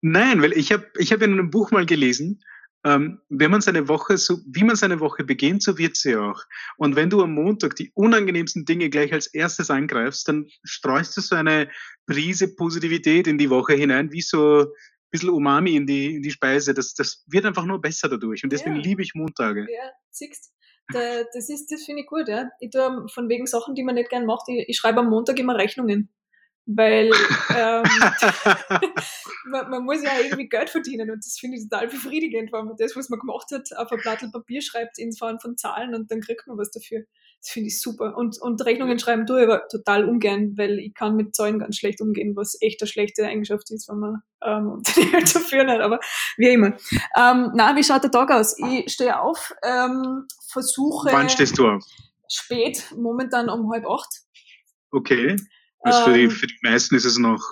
[0.00, 2.42] Nein, weil ich habe ich hab in einem Buch mal gelesen,
[2.84, 6.42] ähm, wenn man seine Woche so, wie man seine Woche beginnt, so wird sie auch.
[6.78, 11.20] Und wenn du am Montag die unangenehmsten Dinge gleich als erstes angreifst, dann streust du
[11.20, 11.70] so eine
[12.06, 14.66] Prise Positivität in die Woche hinein, wie so ein
[15.10, 16.72] bisschen Umami in die, in die Speise.
[16.72, 18.44] Das, das wird einfach nur besser dadurch.
[18.44, 18.82] Und deswegen ja.
[18.82, 19.66] liebe ich Montage.
[19.70, 20.50] Ja, siehst
[20.92, 22.50] da, das ist, das finde ich gut, ja.
[22.58, 25.38] Ich tue von wegen Sachen, die man nicht gern macht, ich, ich schreibe am Montag
[25.38, 26.08] immer Rechnungen.
[26.76, 27.10] Weil
[27.56, 27.82] ähm,
[29.46, 32.76] man, man, muss ja irgendwie Geld verdienen und das finde ich total befriedigend, weil man
[32.78, 36.10] das, was man gemacht hat, auf ein Blatt Papier schreibt ins Form von Zahlen und
[36.10, 37.04] dann kriegt man was dafür.
[37.40, 38.16] Das finde ich super.
[38.16, 41.76] Und, und Rechnungen schreiben tue ich aber total ungern, weil ich kann mit Zahlen ganz
[41.76, 45.80] schlecht umgehen, was echt eine schlechte Eigenschaft ist, wenn man ähm, Unternehmen zu führen hat.
[45.80, 46.00] Aber
[46.36, 46.76] wie immer.
[47.16, 48.56] Ähm, na, wie schaut der Tag aus?
[48.58, 51.08] Ich stehe auf, ähm, versuche.
[51.12, 51.84] Wann stehst du auf?
[52.28, 54.20] Spät, momentan um halb acht.
[54.92, 55.36] Okay.
[55.80, 56.30] Also für, die, ähm.
[56.30, 57.42] für die meisten ist es noch,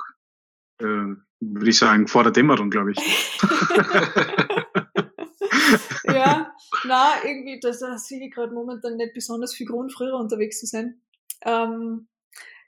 [0.81, 2.99] äh, würde ich sagen, vor der Dämmerung, glaube ich.
[6.05, 6.53] ja,
[6.85, 10.67] na, irgendwie, da, da sehe ich gerade momentan nicht besonders viel Grund, früher unterwegs zu
[10.67, 11.01] sein.
[11.43, 12.09] Ähm,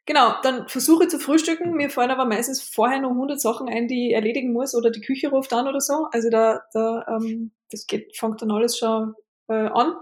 [0.07, 1.75] genau, dann versuche zu frühstücken.
[1.75, 5.01] Mir fallen aber meistens vorher noch 100 Sachen ein, die ich erledigen muss oder die
[5.01, 6.09] Küche ruft an oder so.
[6.12, 9.14] Also da, da ähm, das geht, fängt dann alles schon
[9.49, 9.94] äh, an.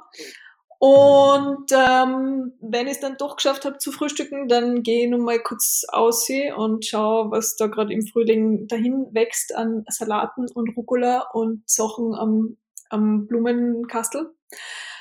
[0.78, 5.22] Und ähm, wenn ich es dann doch geschafft habe zu frühstücken, dann gehe ich nun
[5.22, 10.76] mal kurz aussehen und schaue, was da gerade im Frühling dahin wächst an Salaten und
[10.76, 12.56] Rucola und Sachen am,
[12.90, 14.32] am Blumenkastel.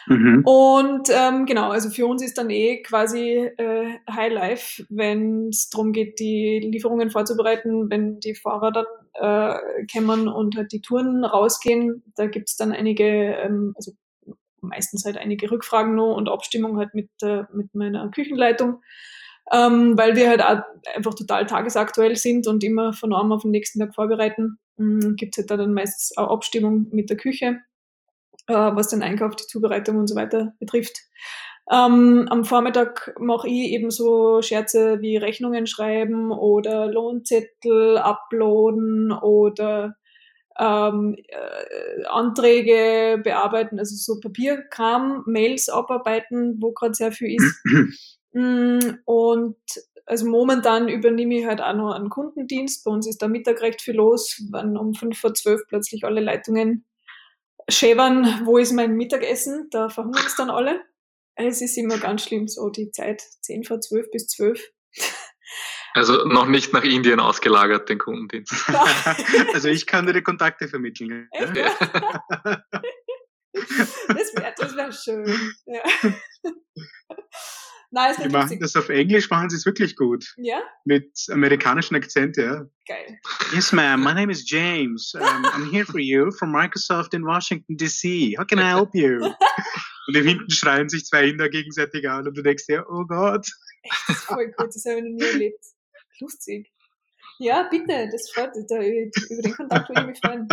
[0.08, 0.42] Mhm.
[0.46, 5.70] Und ähm, genau, also für uns ist dann eh quasi äh, High Life, wenn es
[5.70, 11.26] darum geht, die Lieferungen vorzubereiten, wenn die Fahrer dann äh, kämmern und halt die Touren
[11.26, 12.04] rausgehen.
[12.16, 13.92] Da gibt's dann einige, ähm, also
[14.68, 18.82] meistens halt einige Rückfragen noch und Abstimmung halt mit, äh, mit meiner Küchenleitung,
[19.52, 20.62] ähm, weil wir halt auch
[20.96, 24.60] einfach total tagesaktuell sind und immer von einem auf den nächsten Tag vorbereiten.
[24.80, 27.60] Ähm, Gibt es halt da dann meistens auch Abstimmung mit der Küche,
[28.48, 31.02] äh, was den Einkauf, die Zubereitung und so weiter betrifft.
[31.70, 39.96] Ähm, am Vormittag mache ich eben so Scherze wie Rechnungen schreiben oder Lohnzettel uploaden oder
[40.60, 47.62] ähm, äh, Anträge bearbeiten, also so Papierkram, Mails abarbeiten, wo gerade sehr viel ist.
[48.34, 49.58] Mm, und
[50.06, 52.84] also momentan übernehme ich halt auch noch einen Kundendienst.
[52.84, 56.22] Bei uns ist da Mittag recht viel los, wenn um fünf vor zwölf plötzlich alle
[56.22, 56.86] Leitungen
[57.70, 59.68] schäbern, wo ist mein Mittagessen?
[59.72, 60.82] Da verhungern es dann alle.
[61.36, 64.62] Es ist immer ganz schlimm, so die Zeit, zehn vor zwölf bis zwölf.
[65.98, 68.54] Also noch nicht nach Indien ausgelagert, den Kundendienst.
[69.54, 71.28] also ich kann dir die Kontakte vermitteln.
[71.32, 71.58] Echt?
[71.58, 71.74] Ja.
[73.52, 75.26] das wäre das wär schön.
[75.66, 75.82] Ja.
[77.90, 80.36] Nein, die machen das auf Englisch, machen sie es wirklich gut.
[80.38, 80.62] Ja?
[80.86, 82.68] Mit amerikanischen Akzent, ja.
[82.88, 83.18] Geil.
[83.56, 83.98] Yes, ma'am.
[84.04, 85.16] My name is James.
[85.16, 88.36] Um, I'm here for you from Microsoft in Washington, D.C.
[88.38, 89.18] How can I help you?
[90.08, 93.48] und im Hinten schreien sich zwei Inder gegenseitig an und du denkst dir, oh Gott.
[93.82, 95.66] Echt, das ist voll gut, das habe ich noch nie erlebt
[96.20, 96.72] lustig.
[97.40, 98.66] Ja, bitte, das freut mich.
[98.68, 100.48] Da, über den Kontakt würde ich mich freuen.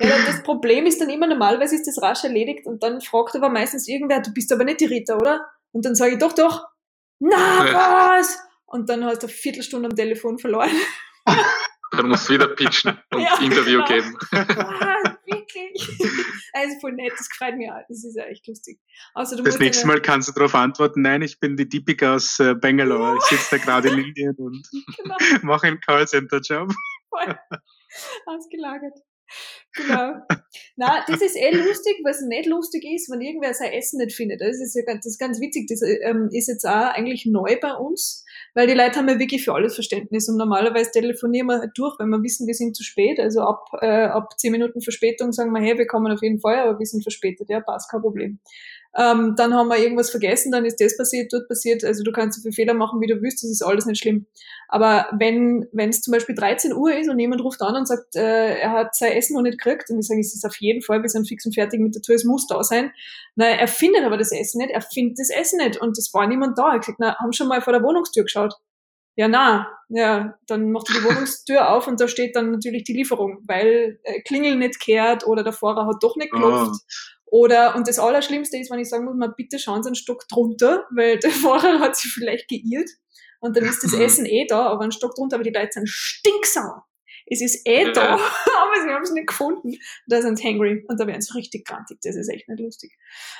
[0.00, 3.50] Ja, das Problem ist dann immer, normalerweise ist das rasch erledigt und dann fragt aber
[3.50, 5.46] meistens irgendwer, du bist aber nicht die Rita, oder?
[5.72, 6.64] Und dann sage ich, doch, doch.
[7.18, 8.38] Na, was?
[8.70, 10.70] und dann hast du eine Viertelstunde am Telefon verloren.
[11.92, 13.86] Dann musst du wieder pitchen und ja, Interview genau.
[13.86, 14.16] geben.
[14.32, 15.88] Ah, wirklich?
[16.52, 17.82] Also voll nett, das gefällt mir auch.
[17.88, 18.80] Das ist ja echt lustig.
[19.14, 22.54] Also, das nächste Mal kannst du darauf antworten, nein, ich bin die Deepika aus äh,
[22.54, 23.12] Bangalore.
[23.12, 23.16] Ja.
[23.16, 24.66] Ich sitze da gerade in Indien und
[24.96, 25.16] genau.
[25.42, 26.72] mache einen Callcenter-Job.
[28.26, 28.98] Ausgelagert.
[29.74, 30.14] Genau.
[30.76, 34.40] Na, das ist eh lustig, was nicht lustig ist, wenn irgendwer sein Essen nicht findet.
[34.40, 35.68] Das ist ja ganz, das ist ganz witzig.
[35.68, 39.44] Das ähm, ist jetzt auch eigentlich neu bei uns, weil die Leute haben ja wirklich
[39.44, 42.82] für alles Verständnis und normalerweise telefonieren wir halt durch, wenn wir wissen, wir sind zu
[42.82, 43.18] spät.
[43.20, 46.58] Also ab, äh, ab zehn Minuten Verspätung sagen wir, hey, wir kommen auf jeden Fall,
[46.58, 47.48] aber wir sind verspätet.
[47.48, 48.40] Ja, passt, kein Problem.
[48.96, 51.84] Ähm, dann haben wir irgendwas vergessen, dann ist das passiert, dort passiert.
[51.84, 54.26] Also du kannst so viele Fehler machen, wie du willst, das ist alles nicht schlimm.
[54.68, 58.16] Aber wenn wenn es zum Beispiel 13 Uhr ist und jemand ruft an und sagt,
[58.16, 60.82] äh, er hat sein Essen noch nicht gekriegt, und wir sagen, es ist auf jeden
[60.82, 62.92] Fall, wir sind fix und fertig mit der Tour, es muss da sein.
[63.36, 66.26] Na, er findet aber das Essen nicht, er findet das Essen nicht und es war
[66.26, 66.68] niemand da.
[66.68, 68.54] Er hat gesagt, na, haben schon mal vor der Wohnungstür geschaut.
[69.16, 72.92] Ja, na, ja, dann macht er die Wohnungstür auf und da steht dann natürlich die
[72.92, 76.70] Lieferung, weil äh, Klingel nicht kehrt oder der Fahrer hat doch nicht geklopft.
[76.70, 76.78] Oh.
[77.30, 80.26] Oder, und das Allerschlimmste ist, wenn ich sagen muss, mal bitte schauen Sie einen Stock
[80.28, 82.90] drunter, weil der Fahrer hat sich vielleicht geirrt
[83.40, 84.00] und dann ist das mhm.
[84.00, 86.86] Essen eh da, aber ein Stock drunter, aber die Leute sind stinksauer.
[87.26, 87.92] Es ist eh ja.
[87.92, 89.76] da, aber sie haben es nicht gefunden.
[90.06, 91.98] Da sind sie hangry und da werden sie richtig grantig.
[92.02, 92.92] Das ist echt nicht lustig.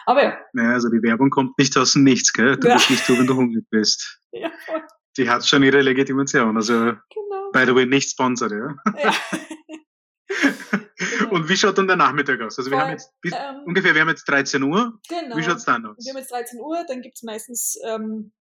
[0.07, 0.39] Aber ja.
[0.53, 2.57] Naja, also die Werbung kommt nicht aus dem Nichts, gell?
[2.57, 2.75] Du ja.
[2.75, 4.19] bist nicht so, wenn du hungrig bist.
[4.33, 4.53] Ja.
[5.17, 6.57] Die hat schon ihre Legitimation.
[6.57, 7.51] Also, genau.
[7.53, 8.77] by the way, nicht sponsert, ja.
[9.03, 9.13] ja.
[11.31, 12.59] Und wie schaut dann der Nachmittag aus?
[12.59, 14.99] Also wir Weil, haben jetzt bis, ähm, ungefähr, wir haben jetzt 13 Uhr.
[15.09, 15.37] Genau.
[15.37, 15.97] Wie schaut es dann aus?
[16.05, 18.33] Wir haben jetzt 13 Uhr, dann gibt es meistens ähm,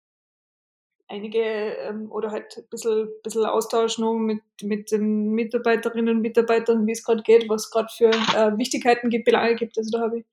[1.08, 6.86] einige ähm, oder halt ein bisschen, bisschen Austausch noch mit, mit den Mitarbeiterinnen und Mitarbeitern,
[6.88, 9.78] wie es gerade geht, was es gerade für äh, Wichtigkeiten gibt, Belange gibt.
[9.78, 10.26] Also da habe ich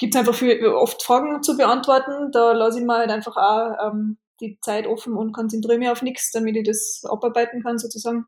[0.00, 2.32] gibt es einfach für, oft Fragen zu beantworten.
[2.32, 6.02] Da lasse ich mal halt einfach auch ähm, die Zeit offen und konzentriere mich auf
[6.02, 8.24] nichts, damit ich das abarbeiten kann sozusagen.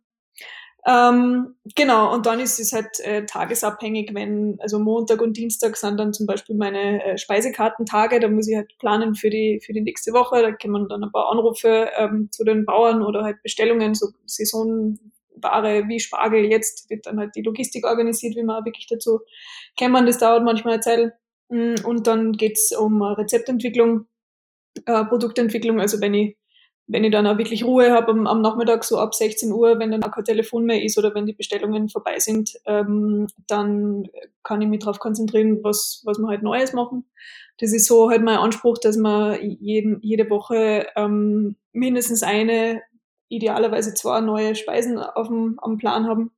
[0.84, 5.98] Ähm, genau, und dann ist es halt äh, tagesabhängig, wenn, also Montag und Dienstag sind
[5.98, 9.80] dann zum Beispiel meine äh, Speisekartentage, da muss ich halt planen für die, für die
[9.80, 13.94] nächste Woche, da kommen dann ein paar Anrufe ähm, zu den Bauern oder halt Bestellungen,
[13.94, 19.20] so Saisonware wie Spargel, jetzt wird dann halt die Logistik organisiert, wie man wirklich dazu
[19.78, 21.12] kommen, das dauert manchmal eine Zeit.
[21.48, 24.06] Mm, und dann geht's um Rezeptentwicklung,
[24.86, 26.36] äh, Produktentwicklung, also wenn ich
[26.86, 29.90] wenn ich dann auch wirklich Ruhe habe am, am, Nachmittag, so ab 16 Uhr, wenn
[29.90, 34.08] dann auch kein Telefon mehr ist oder wenn die Bestellungen vorbei sind, ähm, dann
[34.42, 37.04] kann ich mich darauf konzentrieren, was, was wir halt Neues machen.
[37.58, 42.82] Das ist so halt mein Anspruch, dass wir jeden, jede Woche ähm, mindestens eine,
[43.28, 46.32] idealerweise zwei neue Speisen auf dem, am Plan haben.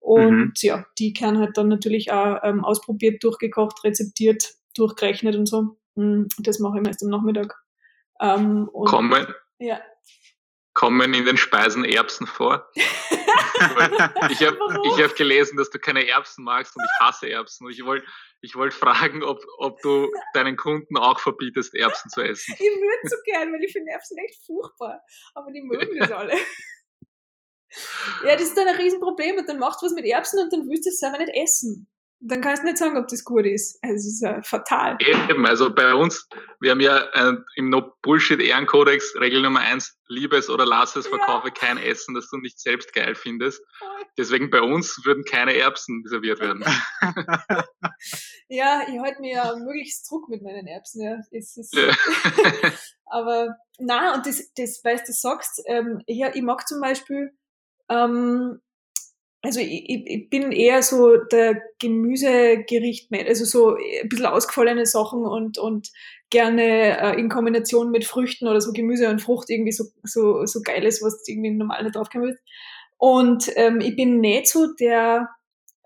[0.00, 0.52] Und mhm.
[0.56, 5.76] ja, die können halt dann natürlich auch ähm, ausprobiert, durchgekocht, rezeptiert, durchgerechnet und so.
[5.96, 7.54] Mm, das mache ich meist am Nachmittag.
[8.20, 9.26] Ähm, kommen,
[9.58, 9.80] ja
[10.78, 12.70] kommen in den Speisen Erbsen vor?
[12.74, 17.66] ich habe hab gelesen, dass du keine Erbsen magst und ich hasse Erbsen.
[17.66, 18.06] Und ich wollte
[18.42, 22.54] ich wollt fragen, ob, ob du deinen Kunden auch verbietest, Erbsen zu essen.
[22.54, 25.02] Ich würde so gern, weil ich finde Erbsen echt furchtbar.
[25.34, 26.34] Aber die mögen das alle.
[28.24, 30.68] ja, das ist dann ein Riesenproblem und dann machst du was mit Erbsen und dann
[30.68, 31.90] willst du es selber nicht essen
[32.20, 33.78] dann kannst du nicht sagen, ob das gut ist.
[33.82, 34.98] Also es ist ja fatal.
[35.00, 36.28] Eben, also bei uns,
[36.60, 40.96] wir haben ja äh, im No Bullshit Ehrenkodex Regel Nummer eins, liebe es oder lass
[40.96, 41.54] es, verkaufe ja.
[41.54, 43.62] kein Essen, das du nicht selbst geil findest.
[44.16, 46.64] Deswegen bei uns würden keine Erbsen serviert werden.
[48.48, 51.18] ja, ich halte mir ja möglichst Druck mit meinen Erbsen, ja.
[51.30, 51.94] Es ist, ja.
[53.06, 57.30] aber na und das, das, weil du sagst, ähm, ja, ich mag zum Beispiel
[57.88, 58.60] ähm,
[59.42, 65.58] also ich, ich bin eher so der Gemüsegericht, also so ein bisschen ausgefallene Sachen und,
[65.58, 65.90] und
[66.30, 70.60] gerne äh, in Kombination mit Früchten oder so Gemüse und Frucht irgendwie so, so, so
[70.62, 72.40] geiles, was irgendwie normal nicht draufkommen wird.
[72.96, 75.28] Und ähm, ich bin nicht so der,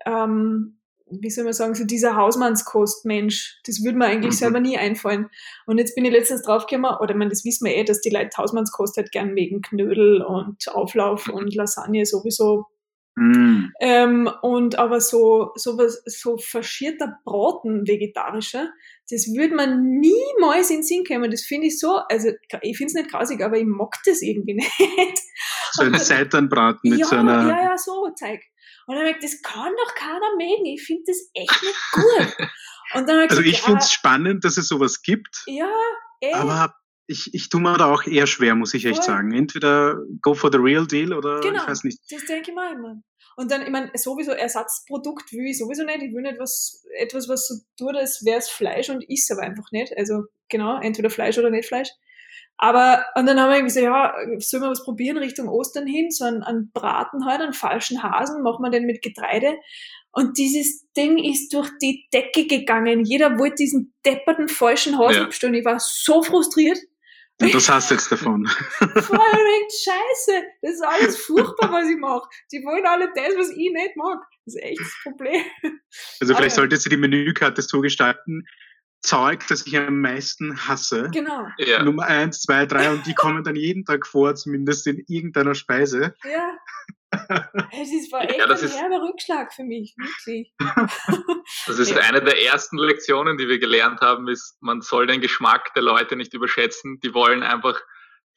[0.05, 3.59] ähm, wie soll man sagen, so dieser Hausmannskost-Mensch.
[3.67, 4.37] Das würde mir eigentlich mhm.
[4.37, 5.29] selber nie einfallen.
[5.67, 8.35] Und jetzt bin ich letztens draufgekommen, oder man, das wissen wir eh, dass die Leute
[8.35, 11.35] Hausmannskost halt gern wegen Knödel und Auflauf mhm.
[11.35, 12.65] und Lasagne sowieso
[13.15, 13.71] Mm.
[13.79, 18.71] Ähm, und aber so, so was, so verschierter Braten, vegetarischer,
[19.09, 21.29] das würde man niemals in den Sinn kommen.
[21.29, 22.29] Das finde ich so, also
[22.61, 25.19] ich finde es nicht grausig, aber ich mag das irgendwie nicht.
[25.73, 27.47] So ein Seitanbraten mit ja, so einer.
[27.47, 28.41] Ja, ja, so Zeug.
[28.87, 30.65] Und dann habe ich das kann doch keiner mögen.
[30.65, 32.49] Ich finde das echt nicht gut.
[32.95, 35.43] Und dann also ich finde es ja, spannend, dass es sowas gibt.
[35.47, 35.71] Ja,
[36.21, 36.33] eh.
[36.33, 36.75] Aber
[37.07, 39.05] ich, ich tue mir da auch eher schwer, muss ich echt Voll.
[39.05, 39.33] sagen.
[39.33, 41.99] Entweder go for the real deal oder genau, ich weiß nicht.
[42.09, 43.01] Das denke ich mal immer.
[43.35, 46.03] Und dann, ich meine, sowieso Ersatzprodukt will ich sowieso nicht.
[46.03, 49.41] Ich will nicht was, etwas, was so tut, als wäre es Fleisch und ist aber
[49.41, 49.95] einfach nicht.
[49.97, 51.89] Also genau, entweder Fleisch oder nicht Fleisch.
[52.57, 56.23] Aber, und dann haben wir gesagt, ja, sollen wir was probieren Richtung Ostern hin, so
[56.23, 59.55] einen, einen Braten halt, einen falschen Hasen, machen wir den mit Getreide.
[60.11, 63.03] Und dieses Ding ist durch die Decke gegangen.
[63.03, 65.25] Jeder wollte diesen depperten falschen Hasen ja.
[65.25, 65.55] bestellen.
[65.55, 66.77] Ich war so frustriert.
[67.41, 68.47] Und das hast du jetzt davon.
[68.77, 69.43] Voll
[69.83, 70.43] scheiße.
[70.61, 72.27] Das ist alles furchtbar, was ich mache.
[72.51, 74.19] Die wollen alle das, was ich nicht mag.
[74.45, 75.43] Das ist echt das Problem.
[76.19, 78.45] Also vielleicht Aber, solltest du die Menükarte so gestalten,
[79.03, 81.09] Zeug, das ich am meisten hasse.
[81.11, 81.47] Genau.
[81.57, 81.83] Ja.
[81.83, 86.15] Nummer eins, zwei, drei und die kommen dann jeden Tag vor, zumindest in irgendeiner Speise.
[86.23, 86.57] Ja.
[87.29, 90.51] Das war echt ja, das ein ist, herber Rückschlag für mich, wirklich.
[91.67, 91.97] Das ist ja.
[91.97, 96.15] eine der ersten Lektionen, die wir gelernt haben, ist, man soll den Geschmack der Leute
[96.15, 96.99] nicht überschätzen.
[97.01, 97.79] Die wollen einfach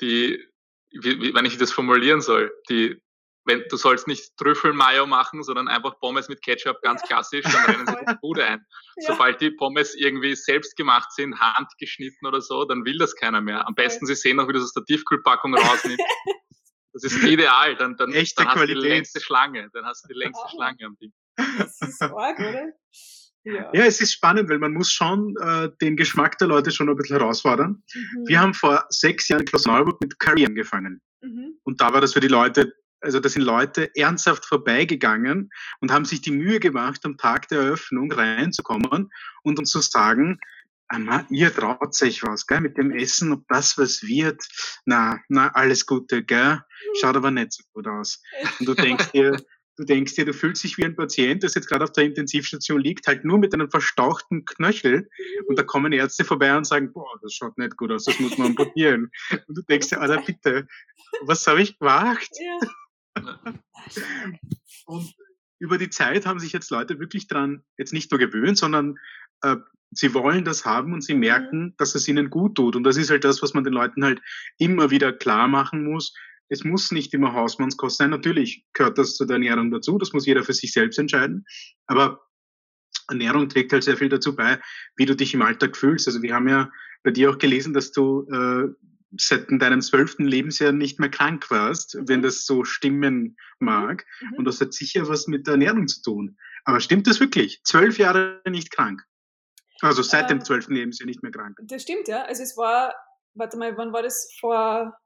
[0.03, 0.45] die,
[0.91, 3.01] wie, wie, wenn ich das formulieren soll, die
[3.47, 7.07] wenn du sollst nicht Trüffelmayo machen, sondern einfach Pommes mit Ketchup, ganz ja.
[7.07, 8.67] klassisch, dann rennen sie die Bude ein.
[8.97, 9.13] Ja.
[9.13, 13.67] Sobald die Pommes irgendwie selbst gemacht sind, handgeschnitten oder so, dann will das keiner mehr.
[13.67, 16.01] Am besten sie sehen noch, wie das aus der Tiefkühlpackung rausnimmt.
[16.93, 18.77] Das ist ideal, dann, dann, Echte dann hast Qualität.
[18.79, 21.13] du die längste Schlange, dann hast du die längste Schlange am Ding.
[21.37, 22.73] Das ist arg, oder?
[23.45, 23.71] Ja.
[23.75, 26.97] ja, es ist spannend, weil man muss schon äh, den Geschmack der Leute schon ein
[26.97, 27.83] bisschen herausfordern.
[27.95, 28.25] Mhm.
[28.27, 31.03] Wir haben vor sechs Jahren in Klosterneuburg mit Curry angefangen.
[31.21, 31.59] Mhm.
[31.63, 36.05] Und da war das für die Leute also da sind Leute ernsthaft vorbeigegangen und haben
[36.05, 39.11] sich die Mühe gemacht, am Tag der Eröffnung reinzukommen
[39.43, 40.41] und uns zu sagen,
[41.31, 44.43] ihr traut sich was, gell, mit dem Essen, ob das was wird,
[44.85, 46.61] na, na, alles Gute, gell,
[47.01, 48.23] schaut aber nicht so gut aus.
[48.61, 49.37] Und du denkst dir,
[49.77, 52.81] du denkst dir, du fühlst dich wie ein Patient, das jetzt gerade auf der Intensivstation
[52.81, 55.09] liegt, halt nur mit einem verstauchten Knöchel
[55.49, 58.39] und da kommen Ärzte vorbei und sagen, boah, das schaut nicht gut aus, das muss
[58.39, 59.11] man amputieren.
[59.49, 60.67] Und du denkst dir, Alter, bitte,
[61.23, 62.31] was habe ich gemacht?
[62.41, 62.69] Ja.
[64.87, 65.15] Und
[65.59, 68.99] über die Zeit haben sich jetzt Leute wirklich dran jetzt nicht nur gewöhnt, sondern
[69.43, 69.57] äh,
[69.91, 71.21] sie wollen das haben und sie mhm.
[71.21, 72.77] merken, dass es ihnen gut tut.
[72.77, 74.21] Und das ist halt das, was man den Leuten halt
[74.59, 76.15] immer wieder klar machen muss.
[76.49, 78.11] Es muss nicht immer Hausmannskost sein.
[78.11, 79.99] Natürlich gehört das zu der Ernährung dazu.
[79.99, 81.45] Das muss jeder für sich selbst entscheiden.
[81.87, 82.21] Aber
[83.09, 84.61] Ernährung trägt halt sehr viel dazu bei,
[84.97, 86.07] wie du dich im Alltag fühlst.
[86.07, 86.71] Also wir haben ja
[87.03, 88.69] bei dir auch gelesen, dass du äh,
[89.17, 92.09] seit deinem zwölften Lebensjahr nicht mehr krank warst, mhm.
[92.09, 94.05] wenn das so stimmen mag.
[94.21, 94.39] Mhm.
[94.39, 96.39] Und das hat sicher was mit der Ernährung zu tun.
[96.65, 97.63] Aber stimmt das wirklich?
[97.65, 99.03] Zwölf Jahre nicht krank?
[99.81, 101.59] Also seit äh, dem zwölften Lebensjahr nicht mehr krank?
[101.63, 102.25] Das stimmt, ja.
[102.25, 102.95] Also es war,
[103.35, 104.35] warte mal, wann war das?
[104.41, 104.97] Vor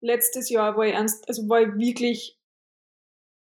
[0.00, 2.37] letztes Jahr war ich ernst, also war ich wirklich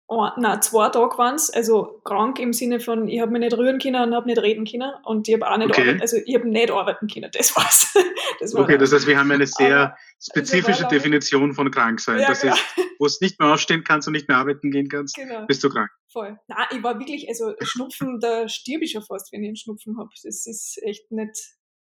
[0.08, 3.58] oh, na zwei Tage waren es, also krank im Sinne von, ich habe mich nicht
[3.58, 5.82] rühren können und habe nicht reden können und ich habe auch nicht okay.
[5.82, 7.94] arbeiten, also ich habe nicht arbeiten können, das war's.
[8.39, 12.02] Das war okay, das heißt, wir haben eine sehr Aber, spezifische also Definition von krank
[12.02, 12.20] sein.
[12.20, 12.54] Ja, das genau.
[12.54, 12.63] ist,
[13.00, 15.46] wo du nicht mehr aufstehen kannst und nicht mehr arbeiten gehen kannst, genau.
[15.46, 15.89] bist du krank.
[16.12, 16.38] Voll.
[16.48, 19.98] Nein, ich war wirklich, also Schnupfen, da stirb ich schon fast, wenn ich einen Schnupfen
[19.98, 20.10] habe.
[20.22, 21.38] Das ist echt nicht,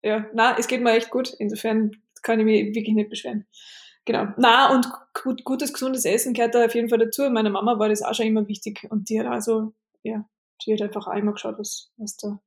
[0.03, 1.33] ja, na, es geht mir echt gut.
[1.39, 3.47] Insofern kann ich mich wirklich nicht beschweren.
[4.05, 4.29] Genau.
[4.37, 7.29] Na und gut, gutes, gesundes Essen gehört da auf jeden Fall dazu.
[7.31, 10.25] Meiner Mama war das auch schon immer wichtig und die hat also, ja,
[10.67, 12.41] die hat einfach auch immer geschaut, was, was da,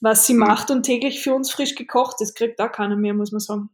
[0.00, 2.16] was sie macht und täglich für uns frisch gekocht.
[2.20, 3.70] Das kriegt da keiner mehr, muss man sagen.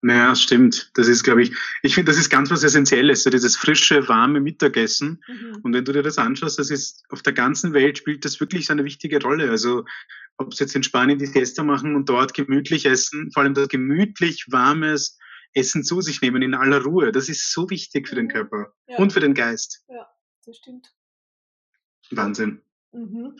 [0.00, 0.90] Naja, stimmt.
[0.94, 4.38] Das ist, glaube ich, ich finde, das ist ganz was Essentielles, so dieses frische, warme
[4.38, 5.22] Mittagessen.
[5.26, 5.60] Mhm.
[5.62, 8.66] Und wenn du dir das anschaust, das ist, auf der ganzen Welt spielt das wirklich
[8.66, 9.50] so eine wichtige Rolle.
[9.50, 9.86] Also,
[10.36, 13.68] ob sie jetzt in Spanien die Siesta machen und dort gemütlich essen, vor allem das
[13.68, 15.18] gemütlich warmes,
[15.54, 17.12] Essen zu sich nehmen in aller Ruhe.
[17.12, 18.30] Das ist so wichtig für den mhm.
[18.30, 18.98] Körper ja.
[18.98, 19.84] und für den Geist.
[19.88, 20.08] Ja,
[20.44, 20.92] das stimmt.
[22.10, 22.62] Wahnsinn.
[22.92, 23.36] Mhm.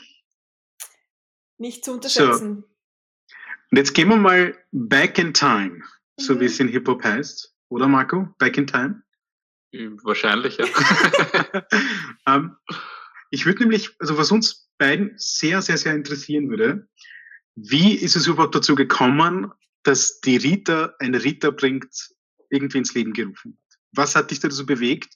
[1.58, 2.62] Nicht zu unterschätzen.
[2.62, 3.36] So.
[3.70, 5.82] Und jetzt gehen wir mal back in time,
[6.18, 6.40] so mhm.
[6.40, 7.54] wie es in Hip-Hop heißt.
[7.68, 8.28] Oder Marco?
[8.38, 9.02] Back in time?
[9.74, 10.66] Hm, wahrscheinlich, ja.
[10.66, 11.62] um,
[12.26, 12.56] ähm,
[13.30, 16.88] ich würde nämlich, also was uns beiden sehr, sehr, sehr interessieren würde,
[17.56, 19.52] wie ist es überhaupt dazu gekommen,
[19.84, 22.10] dass die Rita eine Rita bringt,
[22.50, 23.78] irgendwie ins Leben gerufen hat.
[23.92, 25.14] Was hat dich dazu bewegt?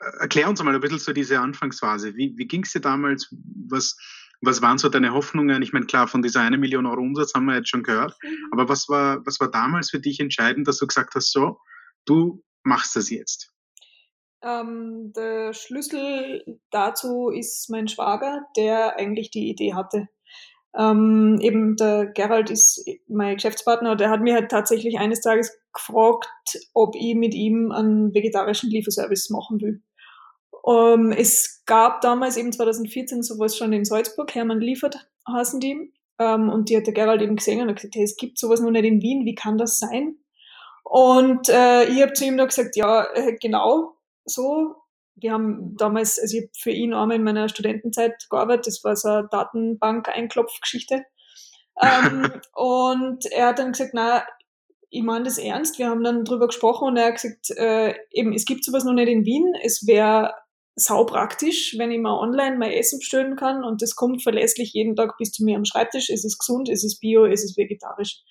[0.00, 2.16] Äh, erklär uns mal ein bisschen so diese Anfangsphase.
[2.16, 3.28] Wie, wie ging es dir damals?
[3.68, 3.96] Was,
[4.40, 5.62] was waren so deine Hoffnungen?
[5.62, 8.16] Ich meine, klar, von dieser eine Million Euro Umsatz haben wir jetzt schon gehört.
[8.22, 8.48] Mhm.
[8.52, 11.58] Aber was war, was war damals für dich entscheidend, dass du gesagt hast, so,
[12.04, 13.52] du machst das jetzt?
[14.40, 20.08] Ähm, der Schlüssel dazu ist mein Schwager, der eigentlich die Idee hatte.
[20.78, 26.28] Ähm, eben der Gerald ist mein Geschäftspartner, der hat mir halt tatsächlich eines Tages gefragt,
[26.72, 29.82] ob ich mit ihm einen vegetarischen Lieferservice machen will.
[30.68, 35.92] Ähm, es gab damals eben 2014 sowas schon in Salzburg, Hermann liefert, heißen die.
[36.20, 38.70] Ähm, und die hat der Gerald eben gesehen und gesagt, hey, es gibt sowas noch
[38.70, 40.18] nicht in Wien, wie kann das sein?
[40.84, 44.76] Und äh, ich habe zu ihm noch gesagt, ja, äh, genau so,
[45.20, 48.96] wir haben damals, also ich habe für ihn einmal in meiner Studentenzeit gearbeitet, das war
[48.96, 51.04] so eine Datenbank-Einklopfgeschichte.
[51.82, 54.24] ähm, und er hat dann gesagt, na,
[54.90, 55.78] ich meine das ernst.
[55.78, 58.94] Wir haben dann drüber gesprochen und er hat gesagt, äh, eben, es gibt sowas noch
[58.94, 59.54] nicht in Wien.
[59.62, 60.34] Es wäre
[60.76, 64.96] sau praktisch, wenn ich mal online mein Essen bestellen kann und das kommt verlässlich jeden
[64.96, 66.08] Tag bis zu mir am Schreibtisch.
[66.08, 68.22] Ist es gesund, ist es bio, ist es vegetarisch.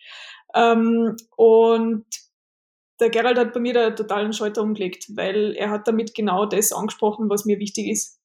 [0.56, 2.06] Ähm, und
[3.00, 6.72] der Gerald hat bei mir da totalen Schalter umgelegt, weil er hat damit genau das
[6.72, 8.20] angesprochen, was mir wichtig ist.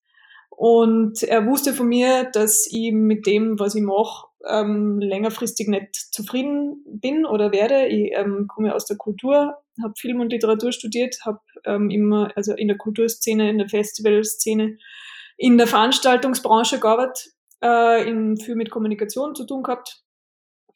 [0.51, 5.95] Und er wusste von mir, dass ich mit dem, was ich mache, ähm, längerfristig nicht
[5.95, 7.87] zufrieden bin oder werde.
[7.87, 12.55] Ich ähm, komme aus der Kultur, habe Film und Literatur studiert, habe ähm, immer, also
[12.55, 14.77] in der Kulturszene, in der Festivalszene,
[15.37, 20.03] in der Veranstaltungsbranche gearbeitet, äh, in, viel mit Kommunikation zu tun gehabt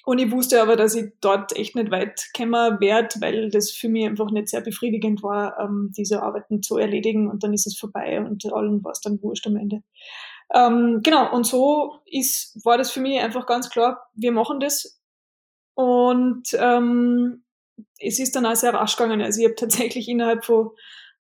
[0.07, 3.89] und ich wusste aber, dass ich dort echt nicht weit kommen werde, weil das für
[3.89, 7.77] mich einfach nicht sehr befriedigend war, ähm, diese Arbeiten zu erledigen und dann ist es
[7.77, 9.83] vorbei und allen war es dann wurscht am Ende.
[10.55, 15.03] Ähm, genau, und so ist, war das für mich einfach ganz klar, wir machen das.
[15.75, 17.43] Und ähm,
[17.99, 19.23] es ist dann auch sehr rasch gegangen.
[19.23, 20.71] Also ich habe tatsächlich innerhalb von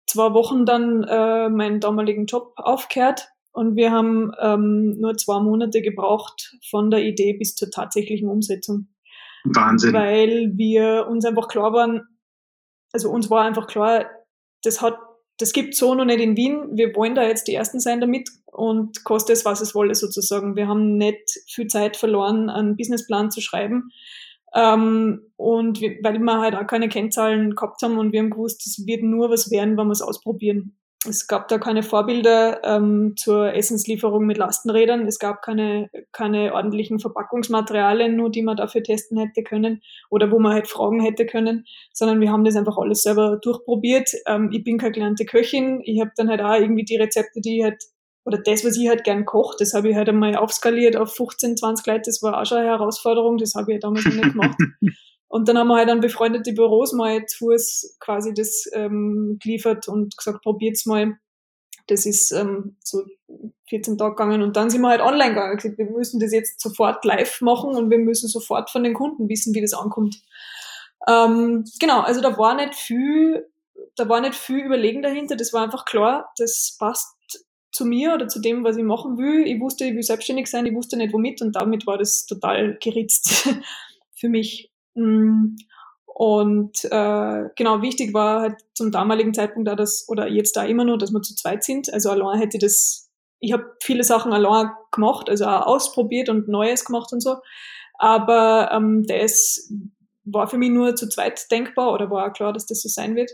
[0.07, 5.81] zwei Wochen dann äh, meinen damaligen Job aufgehört und wir haben ähm, nur zwei Monate
[5.81, 8.89] gebraucht von der Idee bis zur tatsächlichen Umsetzung.
[9.45, 9.95] Wahnsinn.
[9.95, 12.03] Weil wir uns einfach klar waren,
[12.93, 14.05] also uns war einfach klar,
[14.63, 14.99] das hat,
[15.39, 16.69] das gibt so noch nicht in Wien.
[16.73, 20.55] Wir wollen da jetzt die Ersten sein damit und kostet es, was es wolle sozusagen.
[20.55, 23.89] Wir haben nicht viel Zeit verloren, einen Businessplan zu schreiben.
[24.55, 28.67] Ähm, und wir, weil wir halt auch keine Kennzahlen gehabt haben und wir haben gewusst,
[28.67, 30.76] es wird nur was werden, wenn wir es ausprobieren.
[31.05, 35.07] Es gab da keine Vorbilder ähm, zur Essenslieferung mit Lastenrädern.
[35.07, 40.39] Es gab keine, keine ordentlichen Verpackungsmaterialien, nur die man dafür testen hätte können oder wo
[40.39, 44.11] man halt fragen hätte können, sondern wir haben das einfach alles selber durchprobiert.
[44.27, 45.81] Ähm, ich bin keine gelernte Köchin.
[45.85, 47.83] Ich habe dann halt auch irgendwie die Rezepte, die ich halt,
[48.25, 51.57] oder das, was ich halt gern koche, das habe ich halt einmal aufskaliert auf 15,
[51.57, 52.03] 20 Leute.
[52.07, 53.39] Das war auch schon eine Herausforderung.
[53.39, 54.59] Das habe ich ja damals noch nicht gemacht.
[55.29, 60.17] Und dann haben wir halt an befreundete Büros mal Fuß quasi das ähm, geliefert und
[60.17, 61.19] gesagt, probiert's mal.
[61.89, 63.05] Das ist ähm, so
[63.69, 65.57] 14 Tage gegangen und dann sind wir halt online gegangen.
[65.57, 69.29] Gesagt, wir müssen das jetzt sofort live machen und wir müssen sofort von den Kunden
[69.29, 70.23] wissen, wie das ankommt.
[71.09, 73.49] Ähm, genau, also da war nicht viel,
[73.97, 75.37] da war nicht viel Überlegen dahinter.
[75.37, 77.17] Das war einfach klar, das passt
[77.73, 79.47] zu mir oder zu dem, was ich machen will.
[79.47, 82.79] Ich wusste, ich will selbstständig sein, ich wusste nicht womit und damit war das total
[82.81, 83.49] geritzt
[84.15, 84.71] für mich.
[84.97, 85.57] Mm.
[86.07, 90.85] Und äh, genau, wichtig war halt zum damaligen Zeitpunkt da das, oder jetzt da immer
[90.85, 91.93] nur, dass wir zu zweit sind.
[91.93, 96.87] Also allein hätte das, ich habe viele Sachen allein gemacht, also auch ausprobiert und Neues
[96.87, 97.37] gemacht und so.
[97.99, 99.71] Aber ähm, das
[100.25, 103.15] war für mich nur zu zweit denkbar oder war auch klar, dass das so sein
[103.15, 103.31] wird.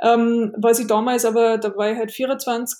[0.00, 2.78] Ähm, was ich damals aber, da war ich halt 24,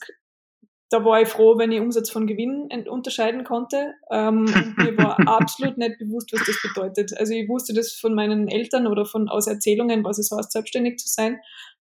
[0.89, 3.95] da war ich froh, wenn ich Umsatz von Gewinn unterscheiden konnte.
[4.11, 4.45] Ähm,
[4.77, 7.17] mir war absolut nicht bewusst, was das bedeutet.
[7.19, 10.99] Also ich wusste das von meinen Eltern oder von aus Erzählungen, was es heißt, selbstständig
[10.99, 11.41] zu sein.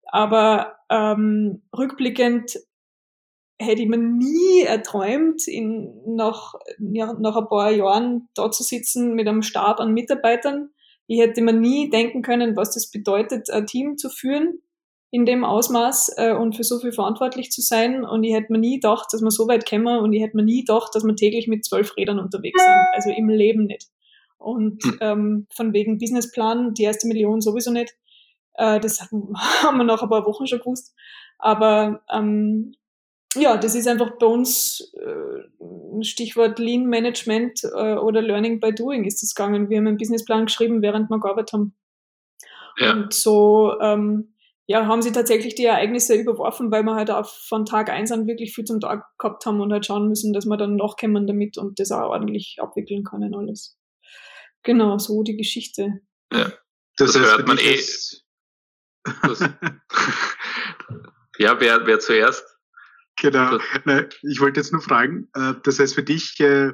[0.05, 2.59] Aber ähm, rückblickend
[3.59, 9.14] hätte ich mir nie erträumt, in, nach, ja, nach ein paar Jahren da zu sitzen
[9.14, 10.70] mit einem Stab an Mitarbeitern.
[11.07, 14.61] Ich hätte mir nie denken können, was das bedeutet, ein Team zu führen
[15.11, 18.04] in dem Ausmaß äh, und für so viel verantwortlich zu sein.
[18.04, 20.44] Und ich hätte mir nie gedacht, dass wir so weit kommen und ich hätte mir
[20.44, 22.86] nie gedacht, dass wir täglich mit zwölf Rädern unterwegs sind.
[22.92, 23.88] Also im Leben nicht.
[24.38, 24.98] Und hm.
[25.00, 27.94] ähm, von wegen Businessplan, die erste Million sowieso nicht.
[28.54, 29.00] Äh, das
[29.62, 30.94] haben wir nach ein paar Wochen schon gewusst.
[31.38, 32.74] Aber ähm,
[33.34, 39.04] ja, das ist einfach bei uns äh, Stichwort Lean Management äh, oder Learning by Doing
[39.04, 39.68] ist es gegangen.
[39.68, 41.74] Wir haben einen Businessplan geschrieben, während wir gearbeitet haben.
[42.78, 42.92] Ja.
[42.92, 44.34] Und so ähm,
[44.69, 48.27] ja, haben sie tatsächlich die Ereignisse überworfen, weil wir halt auch von Tag eins an
[48.27, 51.57] wirklich viel zum Tag gehabt haben und halt schauen müssen, dass wir dann nachkommen damit
[51.57, 53.79] und das auch ordentlich abwickeln können alles.
[54.64, 56.01] Genau, so die Geschichte.
[56.33, 56.53] Ja,
[56.97, 57.81] das, das hört man eh.
[59.23, 59.39] Das,
[61.39, 62.45] ja, wer, wer zuerst?
[63.21, 63.59] Genau.
[63.85, 66.73] Nein, ich wollte jetzt nur fragen, äh, das heißt für dich, äh,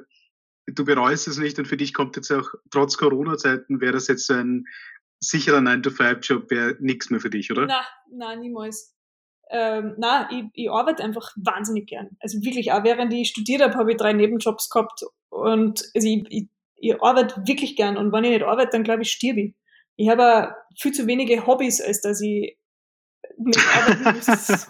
[0.67, 4.27] du bereust es nicht und für dich kommt jetzt auch trotz Corona-Zeiten, wäre das jetzt
[4.27, 4.65] so ein
[5.23, 7.67] sicherer 9-to-5-Job wäre nichts mehr für dich, oder?
[7.67, 8.95] Nein, nein, niemals.
[9.51, 12.17] Ähm, nein, ich, ich arbeite einfach wahnsinnig gern.
[12.21, 16.25] Also wirklich, auch während ich studiert habe, habe ich drei Nebenjobs gehabt und also ich,
[16.31, 19.55] ich, ich arbeite wirklich gern und wenn ich nicht arbeite, dann glaube ich, stirb ich.
[19.97, 22.59] Ich habe viel zu wenige Hobbys, als dass ich
[23.37, 24.67] nicht arbeiten muss.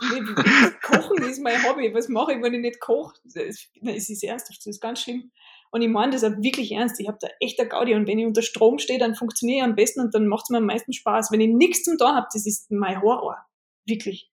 [0.83, 1.95] Kochen ist mein Hobby.
[1.95, 3.15] Was mache ich, wenn ich nicht koche?
[3.25, 3.69] Es
[4.11, 5.31] ist ernsthaft, das ist ganz schlimm.
[5.73, 7.01] Und ich meine das auch wirklich ernst.
[7.01, 7.95] Ich habe da echt eine Gaudi.
[7.95, 10.51] Und wenn ich unter Strom stehe, dann funktioniere ich am besten und dann macht es
[10.51, 11.33] mir am meisten Spaß.
[11.33, 13.39] Wenn ich nichts zum Tun habe, das ist mein Horror.
[13.87, 14.31] Wirklich.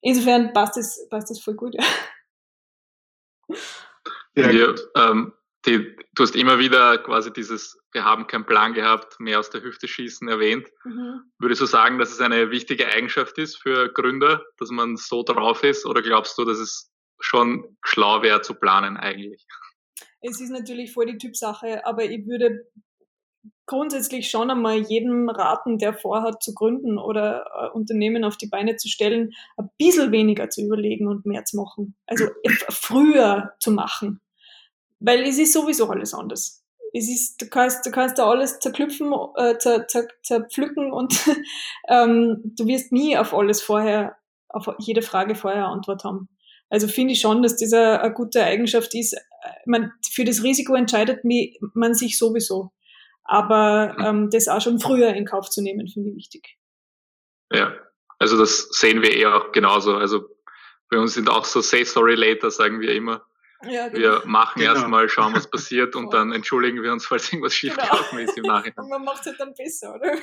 [0.00, 1.84] Insofern passt das, passt das voll gut, ja.
[4.36, 4.52] ja.
[4.52, 5.32] Wir, ähm,
[5.66, 9.62] die, du hast immer wieder quasi dieses, wir haben keinen Plan gehabt, mehr aus der
[9.62, 10.68] Hüfte schießen erwähnt.
[10.84, 11.22] Mhm.
[11.40, 15.64] Würdest du sagen, dass es eine wichtige Eigenschaft ist für Gründer, dass man so drauf
[15.64, 15.84] ist?
[15.84, 19.44] Oder glaubst du, dass es schon schlau wäre zu planen eigentlich?
[20.28, 22.66] Es ist natürlich voll die Typsache, aber ich würde
[23.66, 28.76] grundsätzlich schon einmal jedem raten, der vorhat zu gründen oder äh, Unternehmen auf die Beine
[28.76, 31.96] zu stellen, ein bisschen weniger zu überlegen und mehr zu machen.
[32.06, 32.26] Also
[32.70, 34.20] früher zu machen.
[34.98, 36.64] Weil es ist sowieso alles anders.
[36.92, 41.20] Es ist, du kannst, du kannst da alles zerklüpfen, äh, zer, zer, zerpflücken und
[41.88, 44.16] ähm, du wirst nie auf alles vorher,
[44.48, 46.28] auf jede Frage vorher Antwort haben.
[46.68, 49.16] Also finde ich schon, dass das eine, eine gute Eigenschaft ist.
[49.66, 51.20] Man, für das Risiko entscheidet
[51.74, 52.72] man sich sowieso.
[53.24, 54.04] Aber mhm.
[54.04, 56.56] ähm, das auch schon früher in Kauf zu nehmen, finde ich wichtig.
[57.52, 57.74] Ja,
[58.18, 59.96] also das sehen wir eher auch genauso.
[59.96, 60.28] Also
[60.90, 63.24] bei uns sind auch so Say Sorry Later, sagen wir immer.
[63.64, 64.00] Ja, genau.
[64.00, 64.74] Wir machen genau.
[64.74, 68.30] erstmal, schauen, was passiert und dann entschuldigen wir uns, falls irgendwas schiefgelaufen genau.
[68.30, 68.84] ist im Nachhinein.
[68.84, 70.14] Und man macht es halt dann besser, oder?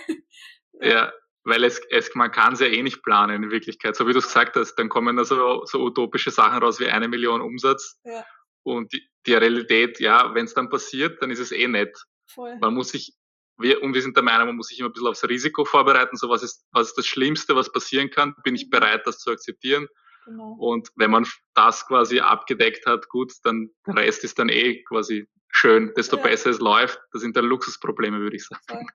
[0.81, 1.13] Ja, ja
[1.43, 3.95] weil es, es man kann es ja eh nicht planen in Wirklichkeit.
[3.95, 6.87] So wie du es gesagt hast, dann kommen da so, so utopische Sachen raus wie
[6.87, 7.99] eine Million Umsatz.
[8.03, 8.23] Ja.
[8.63, 11.97] Und die, die Realität, ja, wenn es dann passiert, dann ist es eh nett.
[12.27, 12.57] Voll.
[12.61, 13.13] Man muss sich,
[13.57, 16.15] wir, und wir sind der Meinung, man muss sich immer ein bisschen aufs Risiko vorbereiten.
[16.15, 18.35] So, was ist, was ist das Schlimmste, was passieren kann?
[18.43, 18.69] Bin ich mhm.
[18.71, 19.87] bereit, das zu akzeptieren?
[20.25, 20.53] Genau.
[20.53, 25.27] Und wenn man das quasi abgedeckt hat, gut, dann der Rest ist dann eh quasi
[25.49, 25.93] schön.
[25.95, 26.23] Desto ja.
[26.23, 28.87] besser es läuft, das sind dann Luxusprobleme, würde ich sagen.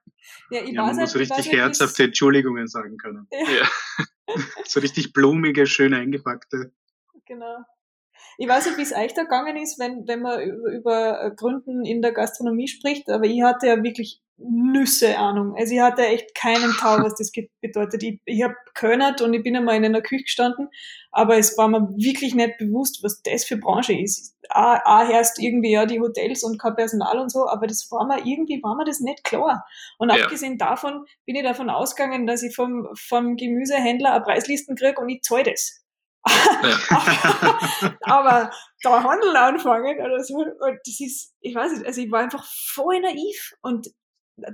[0.49, 3.27] Ja, ich ja, man muss halt, richtig herzhafte Entschuldigungen sagen können.
[3.31, 4.35] Ja.
[4.65, 6.71] so richtig blumige, schön eingepackte.
[7.25, 7.63] Genau.
[8.41, 11.83] Ich weiß nicht, wie es euch da gegangen ist, wenn, wenn man über, über Gründen
[11.83, 15.55] in der Gastronomie spricht, aber ich hatte ja wirklich Nüsse Ahnung.
[15.57, 18.01] Also ich hatte echt keinen Tau, was das bedeutet.
[18.01, 20.69] Ich, ich habe gehört und ich bin einmal in einer Küche gestanden,
[21.11, 24.37] aber es war mir wirklich nicht bewusst, was das für Branche ist.
[24.47, 28.07] A, A herrscht irgendwie ja die Hotels und kein Personal und so, aber das war
[28.07, 29.65] mir irgendwie, war mir das nicht klar.
[29.97, 30.23] Und ja.
[30.23, 35.09] abgesehen davon bin ich davon ausgegangen, dass ich vom, vom Gemüsehändler eine Preislisten kriege und
[35.09, 35.83] ich zahle das.
[38.01, 38.51] aber
[38.81, 42.45] da Handel anfangen oder so, und das ist, ich weiß nicht, also ich war einfach
[42.73, 43.87] voll naiv und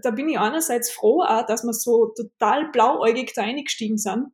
[0.02, 4.28] da bin ich einerseits froh auch, dass wir so total blauäugig da eingestiegen sind,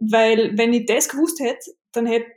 [0.00, 2.32] weil wenn ich das gewusst hätte, dann hätte ich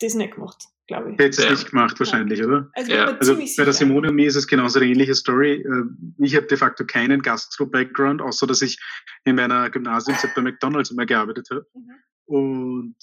[0.00, 1.18] das nicht gemacht, glaube ich.
[1.18, 1.50] Hätte es ja.
[1.50, 2.46] nicht gemacht wahrscheinlich, ja.
[2.46, 2.70] oder?
[2.74, 3.04] Also, ja.
[3.06, 5.62] also bei der Simone und mir ist es genauso eine ähnliche Story.
[5.62, 8.78] Äh, ich habe de facto keinen Gastro-Background, außer dass ich
[9.24, 11.66] in meiner Gymnasiumzeit bei McDonalds immer gearbeitet habe.
[11.74, 11.90] Mhm.
[12.28, 12.94] Und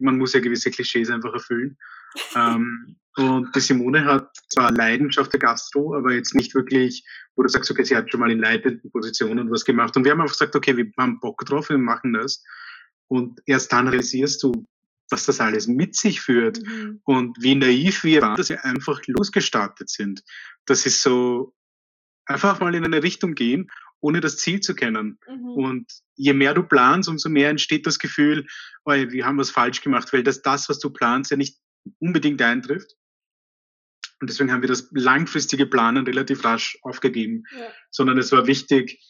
[0.00, 1.78] man muss ja gewisse Klischees einfach erfüllen.
[2.34, 7.06] ähm, und die Simone hat zwar Leidenschaft der Gastro, aber jetzt nicht wirklich,
[7.36, 9.96] wo du sagst, okay, sie hat schon mal in leitenden Positionen was gemacht.
[9.96, 12.42] Und wir haben einfach gesagt, okay, wir haben Bock drauf, wir machen das.
[13.06, 14.66] Und erst dann realisierst du,
[15.10, 17.00] was das alles mit sich führt mhm.
[17.04, 20.24] und wie naiv wir waren, dass wir einfach losgestartet sind.
[20.64, 21.54] Das ist so,
[22.26, 23.70] einfach mal in eine Richtung gehen
[24.02, 25.18] ohne das Ziel zu kennen.
[25.26, 25.50] Mhm.
[25.50, 28.46] Und je mehr du planst, umso mehr entsteht das Gefühl,
[28.84, 31.56] oh, wir haben was falsch gemacht, weil das, das, was du planst, ja nicht
[31.98, 32.96] unbedingt eintrifft.
[34.20, 37.68] Und deswegen haben wir das langfristige Planen relativ rasch aufgegeben, ja.
[37.90, 39.00] sondern es war wichtig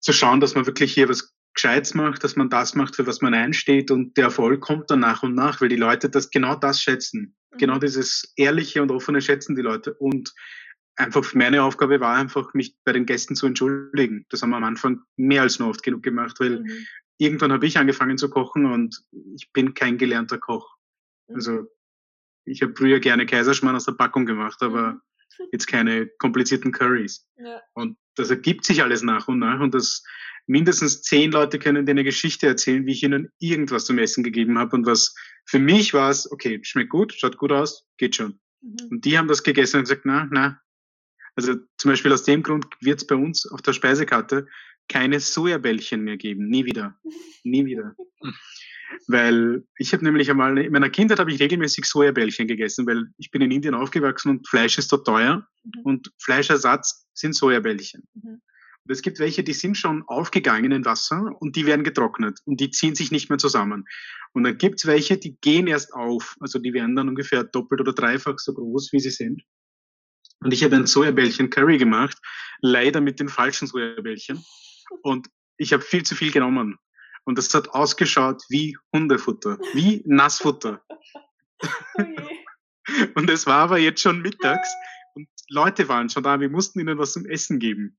[0.00, 3.20] zu schauen, dass man wirklich hier was Gescheites macht, dass man das macht, für was
[3.20, 6.56] man einsteht und der Erfolg kommt dann nach und nach, weil die Leute das genau
[6.56, 7.36] das schätzen.
[7.52, 7.58] Mhm.
[7.58, 10.34] Genau dieses ehrliche und offene schätzen die Leute und
[10.96, 14.26] einfach meine Aufgabe war einfach, mich bei den Gästen zu entschuldigen.
[14.30, 16.86] Das haben wir am Anfang mehr als nur oft genug gemacht, weil mhm.
[17.18, 20.76] irgendwann habe ich angefangen zu kochen und ich bin kein gelernter Koch.
[21.28, 21.34] Mhm.
[21.34, 21.66] Also
[22.44, 25.00] ich habe früher gerne Kaiserschmarrn aus der Packung gemacht, aber mhm.
[25.52, 27.26] jetzt keine komplizierten Curries.
[27.36, 27.60] Ja.
[27.72, 30.04] Und das ergibt sich alles nach und nach und das
[30.46, 34.58] mindestens zehn Leute können dir eine Geschichte erzählen, wie ich ihnen irgendwas zum Essen gegeben
[34.58, 35.14] habe und was
[35.46, 38.38] für mich war es, okay, schmeckt gut, schaut gut aus, geht schon.
[38.60, 38.76] Mhm.
[38.90, 40.60] Und die haben das gegessen und gesagt, na, na,
[41.36, 44.46] also zum Beispiel aus dem Grund wird es bei uns auf der Speisekarte
[44.88, 46.48] keine Sojabällchen mehr geben.
[46.48, 46.96] Nie wieder.
[47.42, 47.96] Nie wieder.
[49.08, 53.30] weil ich habe nämlich einmal, in meiner Kindheit habe ich regelmäßig Sojabällchen gegessen, weil ich
[53.30, 55.80] bin in Indien aufgewachsen und Fleisch ist dort teuer mhm.
[55.82, 58.06] und Fleischersatz sind Sojabällchen.
[58.14, 58.40] Mhm.
[58.86, 62.60] Und es gibt welche, die sind schon aufgegangen in Wasser und die werden getrocknet und
[62.60, 63.86] die ziehen sich nicht mehr zusammen.
[64.32, 67.80] Und dann gibt es welche, die gehen erst auf, also die werden dann ungefähr doppelt
[67.80, 69.42] oder dreifach so groß, wie sie sind.
[70.40, 72.18] Und ich habe ein Sojabällchen Curry gemacht,
[72.60, 74.44] leider mit den falschen Sojabällchen.
[75.02, 76.78] Und ich habe viel zu viel genommen.
[77.24, 80.82] Und das hat ausgeschaut wie Hundefutter, wie Nassfutter.
[83.14, 84.68] und es war aber jetzt schon mittags
[85.14, 87.98] und Leute waren schon da, wir mussten ihnen was zum Essen geben.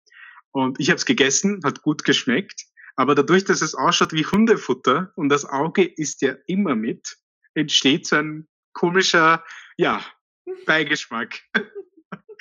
[0.51, 2.65] Und ich habe es gegessen, hat gut geschmeckt,
[2.95, 7.17] aber dadurch, dass es ausschaut wie Hundefutter und das Auge isst ja immer mit,
[7.53, 9.43] entsteht so ein komischer,
[9.77, 10.05] ja,
[10.65, 11.41] Beigeschmack.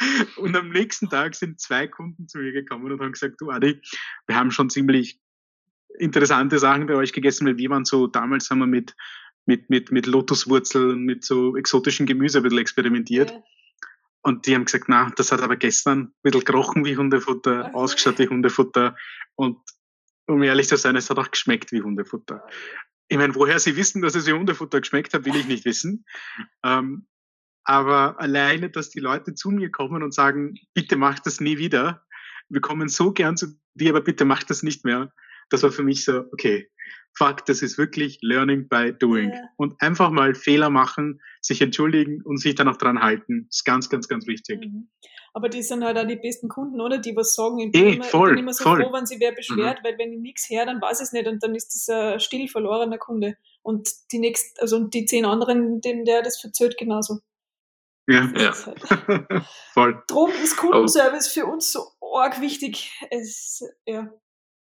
[0.37, 3.81] Und am nächsten Tag sind zwei Kunden zu mir gekommen und haben gesagt, du Adi,
[4.27, 5.21] wir haben schon ziemlich
[5.99, 8.95] interessante Sachen bei euch gegessen, weil wir waren so, damals haben wir mit,
[9.47, 13.31] mit, mit, mit Lotuswurzeln, mit so exotischen Gemüse ein bisschen experimentiert.
[13.31, 13.43] Ja.
[14.23, 17.75] Und die haben gesagt, na, das hat aber gestern ein bisschen gerochen wie Hundefutter, okay.
[17.75, 18.97] ausgeschaut wie Hundefutter.
[19.35, 19.59] Und
[20.27, 22.47] um ehrlich zu sein, es hat auch geschmeckt wie Hundefutter.
[23.09, 26.07] Ich meine, woher sie wissen, dass es wie Hundefutter geschmeckt hat, will ich nicht wissen.
[26.65, 27.07] Ähm,
[27.65, 32.05] aber alleine, dass die Leute zu mir kommen und sagen, bitte mach das nie wieder.
[32.49, 35.13] Wir kommen so gern zu dir, aber bitte mach das nicht mehr.
[35.51, 36.71] Das war für mich so, okay,
[37.17, 39.31] fuck, das ist wirklich Learning by Doing.
[39.31, 39.41] Ja.
[39.57, 43.89] Und einfach mal Fehler machen, sich entschuldigen und sich dann auch dran halten, ist ganz,
[43.89, 44.61] ganz, ganz wichtig.
[44.61, 44.91] Mhm.
[45.33, 46.99] Aber die sind halt auch die besten Kunden, oder?
[46.99, 47.59] Die was sagen.
[47.59, 48.83] Ich bin, e, immer, voll, ich bin immer so voll.
[48.83, 49.85] froh, wenn sie wer beschwert, mhm.
[49.85, 52.21] weil wenn ich nichts höre, dann weiß ich es nicht und dann ist das ein
[52.21, 53.37] still verlorener Kunde.
[53.63, 57.21] Und die nächsten, also die zehn anderen, denen der das verzögert, genauso.
[58.07, 58.55] Ja, ja.
[58.55, 59.47] Halt.
[59.73, 60.03] voll.
[60.07, 61.41] Drum ist Kundenservice oh.
[61.41, 62.93] für uns so arg wichtig.
[63.11, 64.09] Es, ja,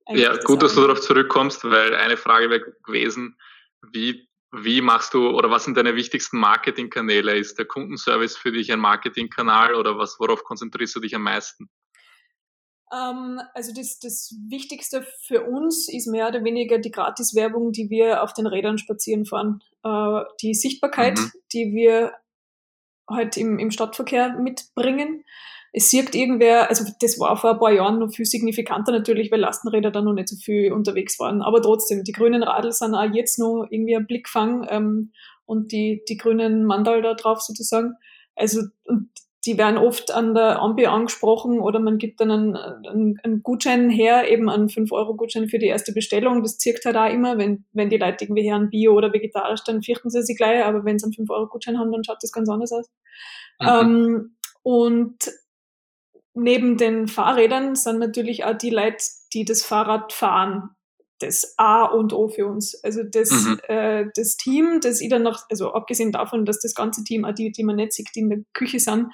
[0.09, 3.37] ja, gut, dass du darauf zurückkommst, weil eine Frage wäre gewesen,
[3.93, 7.37] wie, wie machst du oder was sind deine wichtigsten Marketingkanäle?
[7.37, 11.69] Ist der Kundenservice für dich ein Marketingkanal oder was, worauf konzentrierst du dich am meisten?
[12.93, 18.23] Ähm, also das, das Wichtigste für uns ist mehr oder weniger die Gratiswerbung, die wir
[18.23, 19.61] auf den Rädern spazieren fahren.
[19.83, 21.33] Äh, die Sichtbarkeit, mhm.
[21.53, 22.13] die wir
[23.09, 25.25] halt im, im Stadtverkehr mitbringen
[25.77, 29.41] es sieht irgendwer, also das war vor ein paar Jahren noch viel signifikanter natürlich, weil
[29.41, 31.43] Lastenräder da noch nicht so viel unterwegs waren.
[31.43, 35.13] Aber trotzdem, die grünen Radl sind auch jetzt noch irgendwie ein Blickfang ähm,
[35.45, 37.93] und die, die grünen Mandal da drauf sozusagen.
[38.35, 39.11] Also und
[39.47, 43.89] die werden oft an der Ambi angesprochen oder man gibt dann einen, einen, einen Gutschein
[43.89, 46.43] her, eben einen 5-Euro-Gutschein für die erste Bestellung.
[46.43, 49.83] Das zirkt halt auch immer, wenn, wenn die Leute irgendwie hören Bio oder vegetarisch, dann
[49.83, 52.73] fürchten sie sich gleich, aber wenn sie einen 5-Euro-Gutschein haben, dann schaut das ganz anders
[52.73, 52.91] aus.
[53.61, 53.69] Mhm.
[53.69, 55.17] Ähm, und
[56.35, 60.71] neben den Fahrrädern sind natürlich auch die Leute, die das Fahrrad fahren,
[61.19, 62.83] das A und O für uns.
[62.85, 63.61] Also das, mhm.
[63.69, 67.35] äh, das Team, das ich dann noch, also abgesehen davon, dass das ganze Team, auch
[67.35, 69.09] die, die man nicht sieht, die in der Küche sind,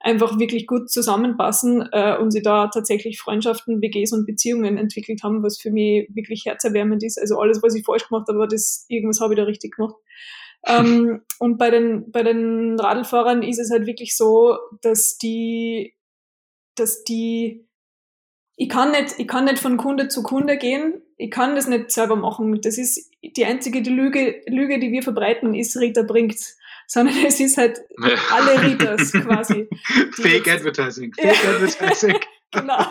[0.00, 5.42] einfach wirklich gut zusammenpassen äh, und sie da tatsächlich Freundschaften, WGs und Beziehungen entwickelt haben,
[5.42, 7.18] was für mich wirklich herzerwärmend ist.
[7.18, 9.96] Also alles, was ich falsch gemacht habe, das irgendwas habe ich da richtig gemacht.
[10.66, 15.94] ähm, und bei den, bei den Radlfahrern ist es halt wirklich so, dass die
[16.78, 17.68] dass die,
[18.56, 21.90] ich kann nicht, ich kann nicht von Kunde zu Kunde gehen, ich kann das nicht
[21.90, 22.60] selber machen.
[22.62, 26.56] Das ist die einzige die Lüge, Lüge, die wir verbreiten, ist Rita bringt's.
[26.86, 27.78] Sondern es ist halt
[28.30, 29.68] alle Ritas quasi.
[30.12, 31.12] Fake jetzt, Advertising.
[31.12, 32.16] Fake ja, Advertising.
[32.52, 32.86] genau.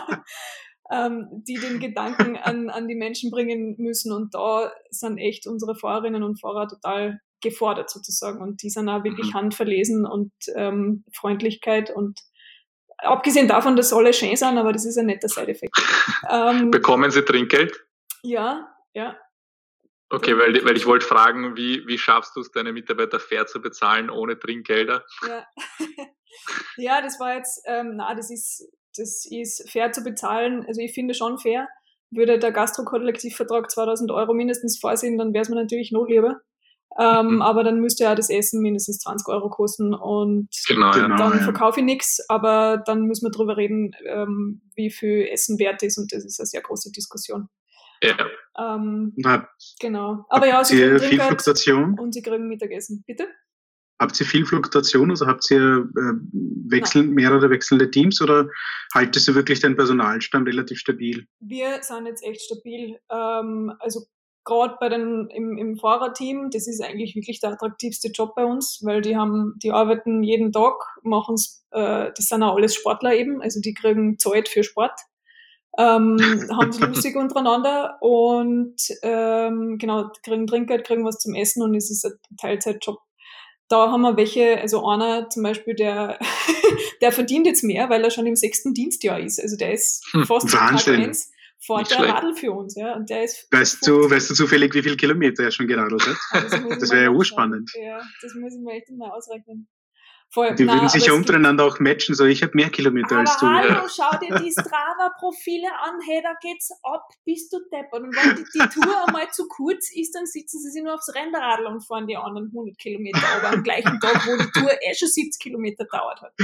[0.90, 4.12] Ähm, die den Gedanken an, an die Menschen bringen müssen.
[4.12, 8.42] Und da sind echt unsere Fahrerinnen und Fahrer total gefordert sozusagen.
[8.42, 9.34] Und die sind auch wirklich mhm.
[9.34, 12.20] handverlesen und ähm, Freundlichkeit und
[12.98, 15.72] abgesehen davon, dass alle schön sind, aber das ist ein netter Side-Effekt.
[16.28, 17.87] Ähm, Bekommen Sie Trinkgeld?
[18.22, 19.16] Ja, ja.
[20.10, 23.60] Okay, weil, weil ich wollte fragen, wie, wie schaffst du es, deine Mitarbeiter fair zu
[23.60, 25.04] bezahlen ohne Trinkgelder?
[25.26, 25.46] Ja,
[26.78, 28.66] ja das war jetzt, ähm, na, das ist,
[28.96, 30.64] das ist fair zu bezahlen.
[30.66, 31.68] Also ich finde schon fair.
[32.10, 36.40] Würde der Gastro-Kollektivvertrag 2000 Euro mindestens vorsehen, dann wäre es mir natürlich noch lieber.
[36.98, 37.42] Ähm, mhm.
[37.42, 41.80] Aber dann müsste ja das Essen mindestens 20 Euro kosten und genau, dann genau, verkaufe
[41.80, 42.18] ich nichts.
[42.28, 46.40] Aber dann müssen wir darüber reden, ähm, wie viel Essen wert ist und das ist
[46.40, 47.50] eine sehr große Diskussion.
[48.02, 48.16] Ja.
[48.58, 49.14] Ähm,
[49.80, 50.24] genau.
[50.28, 53.04] Aber ja, sie kriegen viel Fluktuation und sie kriegen Mittagessen.
[53.06, 53.28] Bitte?
[54.00, 55.10] Habt ihr viel Fluktuation?
[55.10, 56.12] Also habt ihr äh,
[56.70, 58.48] wechseln, mehrere wechselnde Teams oder
[58.94, 61.26] haltet ihr wirklich den Personalstamm relativ stabil?
[61.40, 62.98] Wir sind jetzt echt stabil.
[63.10, 64.06] Ähm, also
[64.44, 68.80] gerade bei den im, im Fahrerteam, das ist eigentlich wirklich der attraktivste Job bei uns,
[68.82, 71.36] weil die haben, die arbeiten jeden Tag, machen
[71.70, 74.98] äh, das sind auch alles Sportler eben, also die kriegen Zeit für Sport,
[75.76, 76.16] ähm,
[76.50, 81.90] haben sie lustig untereinander und ähm, genau, kriegen Trinkgeld, kriegen was zum Essen und es
[81.90, 82.98] ist ein Teilzeitjob.
[83.68, 86.18] Da haben wir welche, also einer zum Beispiel, der,
[87.02, 89.40] der verdient jetzt mehr, weil er schon im sechsten Dienstjahr ist.
[89.40, 90.94] Also der ist hm, fast Wahnsinn.
[90.94, 92.74] Tag eins fährt der Radl für uns.
[92.76, 92.94] Ja?
[92.94, 96.16] Und der ist weißt, du, weißt du zufällig, wie viele Kilometer er schon geradelt hat?
[96.50, 97.70] Das, das wäre ja urspannend.
[97.74, 99.68] Ja, das muss ich mir echt mal ausrechnen.
[100.30, 103.38] Voll, die würden sich ja untereinander auch matchen, so ich habe mehr Kilometer aber als
[103.38, 103.46] du.
[103.46, 103.86] Hallo, ja.
[103.88, 108.02] schau dir die Strava-Profile an, hey, da geht's ab, bist du deppert.
[108.02, 111.14] Und wenn die, die Tour einmal zu kurz ist, dann sitzen sie sich nur aufs
[111.14, 114.94] Rennradl und fahren die anderen 100 Kilometer, aber am gleichen Tag, wo die Tour eh
[114.94, 116.34] schon 70 Kilometer dauert hat.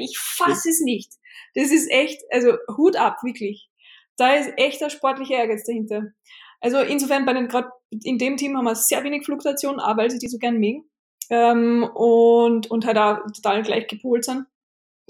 [0.00, 1.12] Ich fasse es nicht.
[1.54, 3.68] Das ist echt, also Hut ab, wirklich
[4.16, 6.12] da ist echt ein sportlicher Ehrgeiz dahinter.
[6.60, 7.70] Also insofern bei den gerade
[8.02, 10.84] in dem Team haben wir sehr wenig Fluktuation, auch weil sie die so gern mögen
[11.30, 14.46] ähm, und und halt auch total gleich gepolt sind.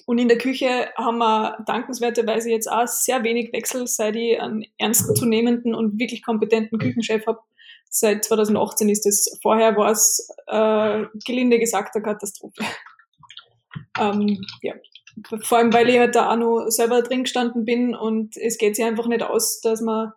[0.07, 4.65] und in der Küche haben wir dankenswerterweise jetzt auch sehr wenig Wechsel, seit ich einen
[4.79, 7.41] ernstzunehmenden und wirklich kompetenten Küchenchef habe.
[7.89, 9.39] Seit 2018 ist es.
[9.43, 12.63] Vorher war es äh, gelinde gesagt eine Katastrophe.
[13.99, 14.75] ähm, ja.
[15.43, 18.77] Vor allem, weil ich halt da auch noch selber drin gestanden bin und es geht
[18.77, 20.13] sich einfach nicht aus, dass man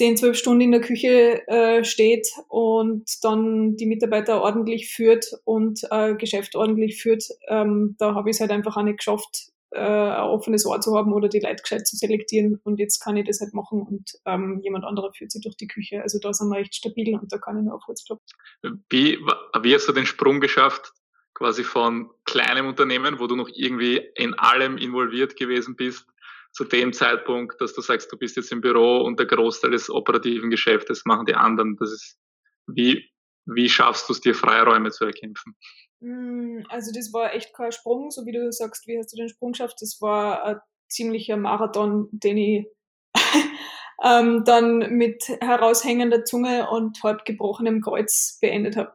[0.00, 5.82] 10, 12 Stunden in der Küche äh, steht und dann die Mitarbeiter ordentlich führt und
[5.90, 7.24] äh, Geschäft ordentlich führt.
[7.48, 10.96] Ähm, da habe ich es halt einfach auch nicht geschafft, äh, ein offenes Ohr zu
[10.96, 12.58] haben oder die Leute gescheit zu selektieren.
[12.64, 15.66] Und jetzt kann ich das halt machen und ähm, jemand anderer führt sie durch die
[15.68, 16.00] Küche.
[16.00, 18.02] Also da sind wir echt stabil und da kann ich nur auf Holz
[18.88, 19.18] Wie,
[19.60, 20.94] wie hast du den Sprung geschafft,
[21.34, 26.06] quasi von kleinem Unternehmen, wo du noch irgendwie in allem involviert gewesen bist,
[26.60, 29.88] zu dem Zeitpunkt, dass du sagst, du bist jetzt im Büro und der Großteil des
[29.88, 31.76] operativen Geschäftes machen die anderen.
[31.76, 32.18] Das ist,
[32.66, 33.08] wie,
[33.46, 35.56] wie schaffst du es dir, Freiräume zu erkämpfen?
[36.02, 39.30] Hm, also das war echt kein Sprung, so wie du sagst, wie hast du den
[39.30, 39.76] Sprung geschafft?
[39.80, 42.66] Das war ein ziemlicher Marathon, den ich
[44.04, 48.92] ähm, dann mit heraushängender Zunge und halb gebrochenem Kreuz beendet habe.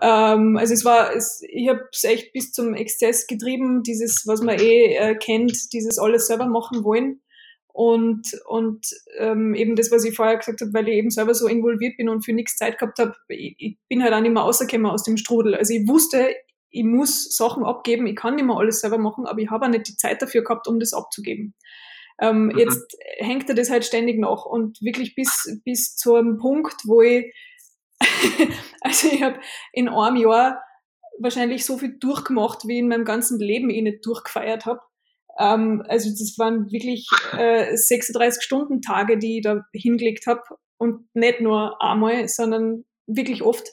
[0.00, 4.40] Ähm, also es war, es, ich habe es echt bis zum Exzess getrieben, dieses, was
[4.40, 7.20] man eh äh, kennt, dieses alles selber machen wollen.
[7.68, 8.86] Und, und
[9.18, 12.08] ähm, eben das, was ich vorher gesagt habe, weil ich eben selber so involviert bin
[12.08, 15.02] und für nichts Zeit gehabt habe, ich, ich bin halt auch nicht mehr rausgekommen aus
[15.02, 15.56] dem Strudel.
[15.56, 16.28] Also ich wusste,
[16.70, 19.70] ich muss Sachen abgeben, ich kann nicht mehr alles selber machen, aber ich habe auch
[19.70, 21.54] nicht die Zeit dafür gehabt, um das abzugeben.
[22.20, 22.58] Ähm, mhm.
[22.58, 27.02] Jetzt hängt er das halt ständig nach und wirklich bis, bis zu einem Punkt, wo
[27.02, 27.34] ich
[28.80, 29.38] also ich habe
[29.72, 30.62] in einem Jahr
[31.18, 34.80] wahrscheinlich so viel durchgemacht, wie in meinem ganzen Leben ich nicht durchgefeiert habe.
[35.38, 40.42] Ähm, also das waren wirklich äh, 36-Stunden-Tage, die ich da hingelegt habe
[40.78, 43.68] und nicht nur einmal, sondern wirklich oft.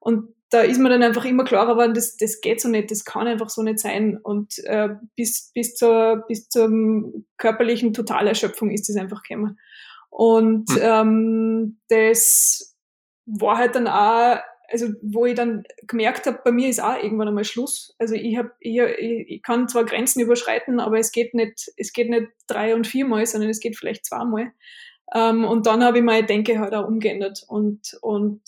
[0.00, 3.04] Und da ist mir dann einfach immer klarer geworden, das, das geht so nicht, das
[3.04, 4.18] kann einfach so nicht sein.
[4.22, 6.70] Und äh, bis, bis, zur, bis zur
[7.38, 9.58] körperlichen Totalerschöpfung ist das einfach gekommen.
[10.10, 10.80] Und hm.
[10.82, 12.71] ähm, das
[13.26, 17.28] war halt dann auch, also wo ich dann gemerkt habe, bei mir ist auch irgendwann
[17.28, 17.94] einmal Schluss.
[17.98, 22.08] Also ich habe, ich, ich kann zwar Grenzen überschreiten, aber es geht nicht, es geht
[22.08, 24.52] nicht drei und viermal, sondern es geht vielleicht zweimal.
[25.14, 28.42] Ähm, und dann habe ich meine Denke halt auch umgeändert und, und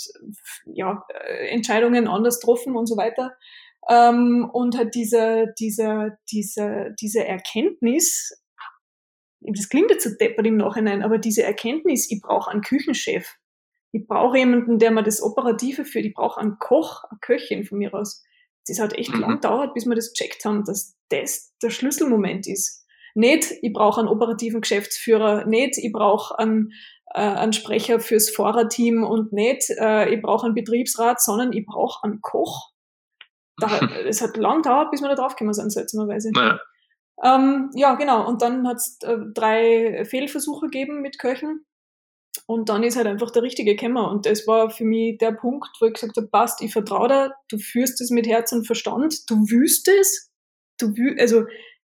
[0.64, 1.04] ja,
[1.50, 3.36] Entscheidungen anders getroffen und so weiter.
[3.88, 8.40] Ähm, und halt diese, diese, diese, diese Erkenntnis,
[9.40, 13.36] das klingt jetzt so deppert im Nachhinein, aber diese Erkenntnis, ich brauche einen Küchenchef,
[13.94, 16.04] ich brauche jemanden, der mir das Operative führt.
[16.04, 18.24] Ich brauche einen Koch, eine Köchin von mir aus.
[18.66, 19.20] Das hat echt mhm.
[19.20, 22.84] lang gedauert, bis wir das gecheckt haben, dass das der Schlüsselmoment ist.
[23.14, 26.72] Nicht, ich brauche einen operativen Geschäftsführer, nicht, ich brauche einen,
[27.14, 32.02] äh, einen Sprecher fürs Fahrerteam und nicht, äh, ich brauche einen Betriebsrat, sondern ich brauche
[32.02, 32.72] einen Koch.
[34.08, 36.32] Es hat lang gedauert, bis wir da draufgekommen sind, seltsamerweise.
[36.32, 36.58] Naja.
[37.22, 38.26] Ähm, ja, genau.
[38.26, 41.64] Und dann hat es äh, drei Fehlversuche gegeben mit Köchen.
[42.46, 44.10] Und dann ist halt einfach der richtige Kämmer.
[44.10, 47.34] Und das war für mich der Punkt, wo ich gesagt habe, passt, ich vertraue dir,
[47.48, 50.30] du führst es mit Herz und Verstand, du wüsst es,
[50.78, 51.44] du wü also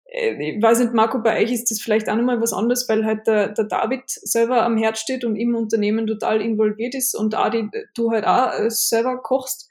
[0.05, 3.05] äh, ich weiß nicht, Marco, bei euch ist das vielleicht auch nochmal was anderes, weil
[3.05, 7.33] halt der, der David selber am Herz steht und im Unternehmen total involviert ist und
[7.33, 9.69] die, du halt auch äh, selber kochst.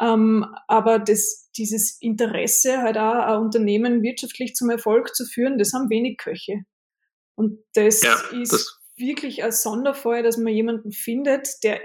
[0.00, 5.72] Ähm, aber das, dieses Interesse, halt auch ein Unternehmen wirtschaftlich zum Erfolg zu führen, das
[5.72, 6.64] haben wenig Köche.
[7.34, 11.80] Und das ja, ist das wirklich ein Sonderfall, dass man jemanden findet, der,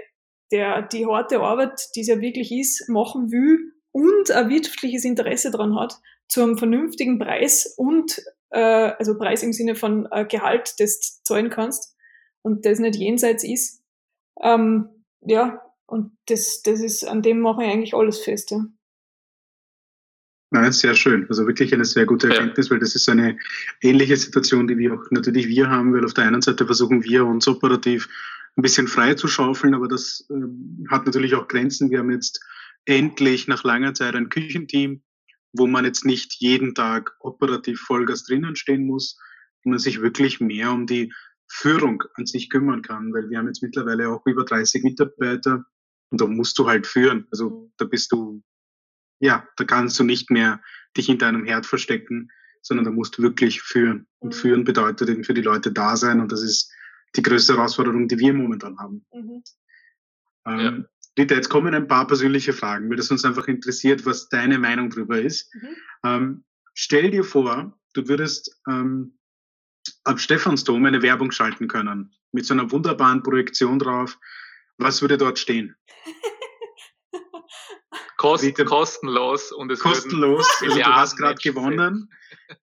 [0.50, 5.50] der die harte Arbeit, die es ja wirklich ist, machen will und ein wirtschaftliches Interesse
[5.50, 5.98] daran hat,
[6.28, 11.24] zu einem vernünftigen Preis und, äh, also Preis im Sinne von äh, Gehalt, das du
[11.24, 11.96] zahlen kannst
[12.42, 13.82] und das nicht jenseits ist.
[14.40, 14.88] Ähm,
[15.20, 18.64] ja, und das, das ist, an dem mache ich eigentlich alles fest, ja.
[20.50, 21.26] Nein, sehr schön.
[21.28, 22.72] Also wirklich eine sehr gute Erkenntnis, ja.
[22.72, 23.38] weil das ist eine
[23.82, 27.26] ähnliche Situation, die wir auch natürlich wir haben, weil auf der einen Seite versuchen wir
[27.26, 28.08] uns operativ
[28.56, 31.90] ein bisschen frei zu schaufeln, aber das äh, hat natürlich auch Grenzen.
[31.90, 32.40] Wir haben jetzt
[32.86, 35.02] endlich nach langer Zeit ein Küchenteam,
[35.52, 39.18] wo man jetzt nicht jeden Tag operativ Vollgas drinnen stehen muss,
[39.62, 41.12] wo man sich wirklich mehr um die
[41.46, 45.64] Führung an sich kümmern kann, weil wir haben jetzt mittlerweile auch über 30 Mitarbeiter
[46.10, 47.26] und da musst du halt führen.
[47.30, 48.42] Also da bist du
[49.20, 50.60] ja, da kannst du nicht mehr
[50.96, 52.30] dich hinter einem Herd verstecken,
[52.62, 54.06] sondern da musst du wirklich führen.
[54.18, 54.38] Und mhm.
[54.38, 56.72] führen bedeutet eben für die Leute da sein und das ist
[57.16, 59.06] die größte Herausforderung, die wir momentan haben.
[59.12, 59.42] Mhm.
[60.46, 60.84] Ähm, ja.
[61.18, 64.90] Rita, jetzt kommen ein paar persönliche Fragen, weil das uns einfach interessiert, was deine Meinung
[64.90, 65.52] darüber ist.
[65.54, 65.76] Mhm.
[66.04, 66.44] Ähm,
[66.74, 69.18] stell dir vor, du würdest ähm,
[70.04, 74.18] ab Stephansdom eine Werbung schalten können, mit so einer wunderbaren Projektion drauf.
[74.76, 75.74] Was würde dort stehen?
[78.18, 80.46] Kost, kostenlos und es kostenlos.
[80.60, 82.12] Also du hast gerade gewonnen.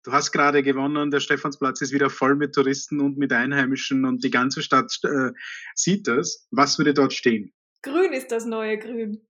[0.05, 1.11] Du hast gerade gewonnen.
[1.11, 5.33] Der Stephansplatz ist wieder voll mit Touristen und mit Einheimischen und die ganze Stadt äh,
[5.75, 6.47] sieht das.
[6.53, 7.53] Was würde dort stehen?
[7.83, 9.27] Grün ist das neue Grün.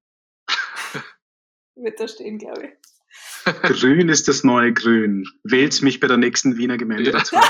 [1.74, 2.70] Wird da stehen, glaube ich.
[3.62, 5.24] Grün ist das neue Grün.
[5.42, 7.36] Wählt mich bei der nächsten Wiener Gemeinde dazu.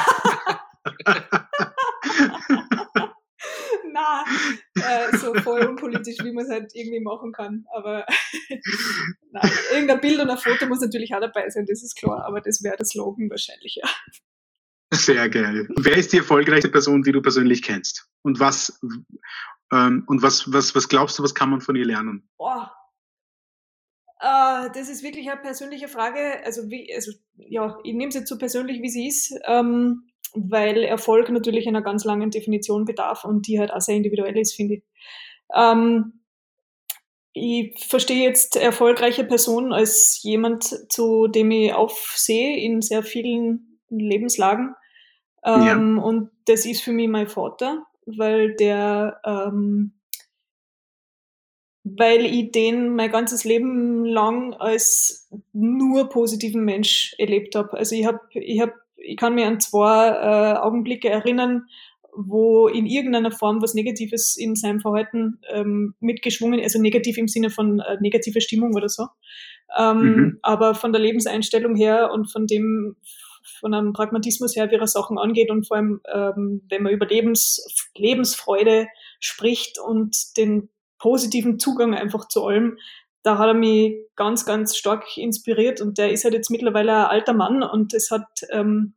[4.01, 4.25] Na,
[4.83, 7.65] äh, so voll unpolitisch, wie man es halt irgendwie machen kann.
[7.75, 8.07] Aber
[9.31, 12.25] nein, irgendein Bild und ein Foto muss natürlich auch dabei sein, das ist klar.
[12.25, 13.89] Aber das wäre der Slogan wahrscheinlich, ja.
[14.93, 15.69] Sehr geil.
[15.77, 18.09] Wer ist die erfolgreichste Person, die du persönlich kennst?
[18.23, 18.81] Und was,
[19.73, 22.29] ähm, und was, was, was glaubst du, was kann man von ihr lernen?
[22.37, 22.73] Boah,
[24.21, 26.45] äh, das ist wirklich eine persönliche Frage.
[26.45, 30.83] Also, wie, also ja, ich nehme es jetzt so persönlich, wie sie ist, ähm, weil
[30.83, 34.75] Erfolg natürlich einer ganz langen Definition bedarf und die halt auch sehr individuell ist, finde
[34.75, 34.83] ich.
[35.55, 36.21] Ähm,
[37.33, 44.75] ich verstehe jetzt erfolgreiche Person als jemand, zu dem ich aufsehe in sehr vielen Lebenslagen.
[45.45, 46.03] Ähm, ja.
[46.03, 50.01] Und das ist für mich mein Vater, weil der ähm,
[51.85, 57.77] weil ich den mein ganzes Leben lang als nur positiven Mensch erlebt habe.
[57.77, 61.67] Also ich habe, ich habe, ich kann mir an zwei äh, Augenblicke erinnern,
[62.15, 67.51] wo in irgendeiner Form was Negatives in seinem Verhalten ähm, mitgeschwungen, also negativ im Sinne
[67.51, 69.07] von äh, negative Stimmung oder so.
[69.77, 70.39] Ähm, mhm.
[70.43, 72.97] Aber von der Lebenseinstellung her und von dem,
[73.61, 77.07] von einem Pragmatismus her, wie er Sachen angeht und vor allem, ähm, wenn man über
[77.07, 78.89] Lebens, Lebensfreude
[79.21, 82.77] spricht und den positiven Zugang einfach zu allem.
[83.23, 87.11] Da hat er mich ganz, ganz stark inspiriert und der ist halt jetzt mittlerweile ein
[87.11, 88.95] alter Mann und es hat, ähm,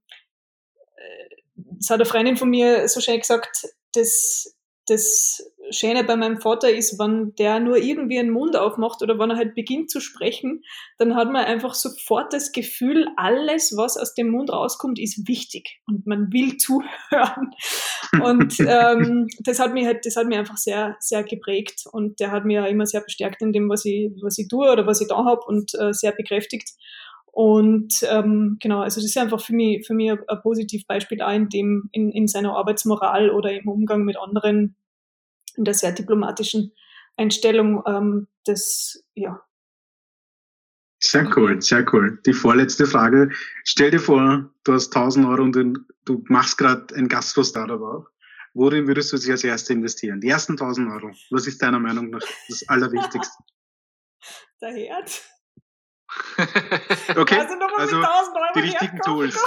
[1.79, 4.57] es hat eine Freundin von mir so schön gesagt, das,
[4.87, 9.31] das Schöne bei meinem Vater ist, wenn der nur irgendwie einen Mund aufmacht oder wenn
[9.31, 10.63] er halt beginnt zu sprechen,
[10.97, 15.81] dann hat man einfach sofort das Gefühl, alles, was aus dem Mund rauskommt, ist wichtig
[15.87, 17.51] und man will zuhören.
[18.21, 22.31] Und ähm, das hat mich halt, das hat mich einfach sehr, sehr geprägt und der
[22.31, 25.07] hat mir immer sehr bestärkt in dem, was ich, was ich tue oder was ich
[25.07, 26.69] da habe und äh, sehr bekräftigt.
[27.33, 31.33] Und ähm, genau, also das ist einfach für mich, für mich ein, ein Positivbeispiel auch
[31.33, 34.75] in dem, in, in seiner Arbeitsmoral oder im Umgang mit anderen
[35.55, 36.73] in der sehr diplomatischen
[37.17, 39.41] Einstellung ähm, des, ja.
[40.99, 42.19] Sehr cool, sehr cool.
[42.25, 43.29] Die vorletzte Frage.
[43.65, 45.53] Stell dir vor, du hast 1000 Euro und
[46.05, 48.05] du machst gerade ein Gastro-Startup auf.
[48.53, 50.21] Worin würdest du dich als erstes investieren?
[50.21, 51.11] Die ersten 1000 Euro.
[51.31, 53.35] Was ist deiner Meinung nach das Allerwichtigste?
[54.61, 55.21] Der Herd.
[57.17, 58.01] okay, also, also
[58.55, 59.43] die richtigen Tools.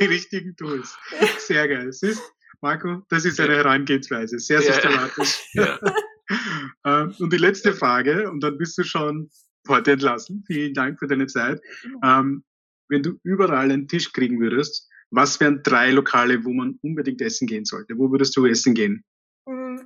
[0.00, 0.98] die richtigen Tools.
[1.38, 1.92] Sehr geil.
[1.92, 2.20] Siehst,
[2.62, 5.48] Marco, das ist eine Herangehensweise, sehr systematisch.
[5.52, 5.78] Ja.
[6.84, 9.30] Ähm, und die letzte Frage, und dann bist du schon
[9.68, 10.44] heute entlassen.
[10.46, 11.60] Vielen Dank für deine Zeit.
[12.02, 12.44] Ähm,
[12.88, 17.46] wenn du überall einen Tisch kriegen würdest, was wären drei Lokale, wo man unbedingt essen
[17.46, 17.98] gehen sollte?
[17.98, 19.04] Wo würdest du essen gehen?
[19.46, 19.80] Mm,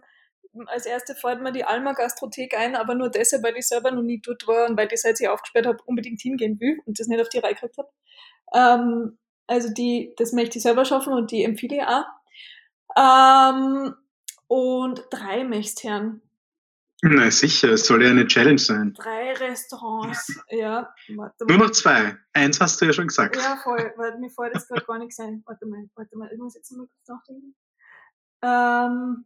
[0.67, 4.03] als erste fällt mir die Alma Gastrothek ein, aber nur deshalb, weil ich selber noch
[4.03, 7.09] nie dort war und weil ich, seit ich aufgesperrt habe, unbedingt hingehen will und das
[7.09, 7.91] nicht auf die Reihe gekriegt habe.
[8.55, 12.05] Ähm, also die, das möchte ich selber schaffen und die empfehle ich auch.
[12.97, 13.95] Ähm,
[14.49, 16.23] und drei Mächtherren.
[17.03, 18.95] Na sicher, es soll ja eine Challenge sein.
[18.95, 20.95] Drei Restaurants, ja.
[21.15, 21.57] Warte mal.
[21.57, 22.17] Nur noch zwei.
[22.33, 23.37] Eins hast du ja schon gesagt.
[23.37, 25.43] Ja, voll, weil mir fällt jetzt gerade gar nichts ein.
[25.45, 27.55] Warte mal, warte mal, ich muss jetzt mal kurz nachdenken.
[28.43, 29.25] Ähm,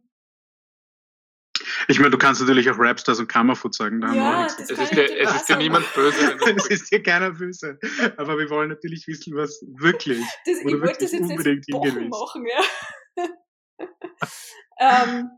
[1.87, 4.01] ich meine, du kannst natürlich auch Rapstars und Kammerfood sagen.
[4.01, 6.37] Da ja, es, ist dir, es ist dir niemand böse.
[6.57, 7.79] es ist dir keiner böse.
[8.17, 10.19] Aber wir wollen natürlich wissen, was wirklich.
[10.45, 13.25] Das, ich wollte das jetzt unbedingt nicht machen, ja
[14.79, 15.29] ähm,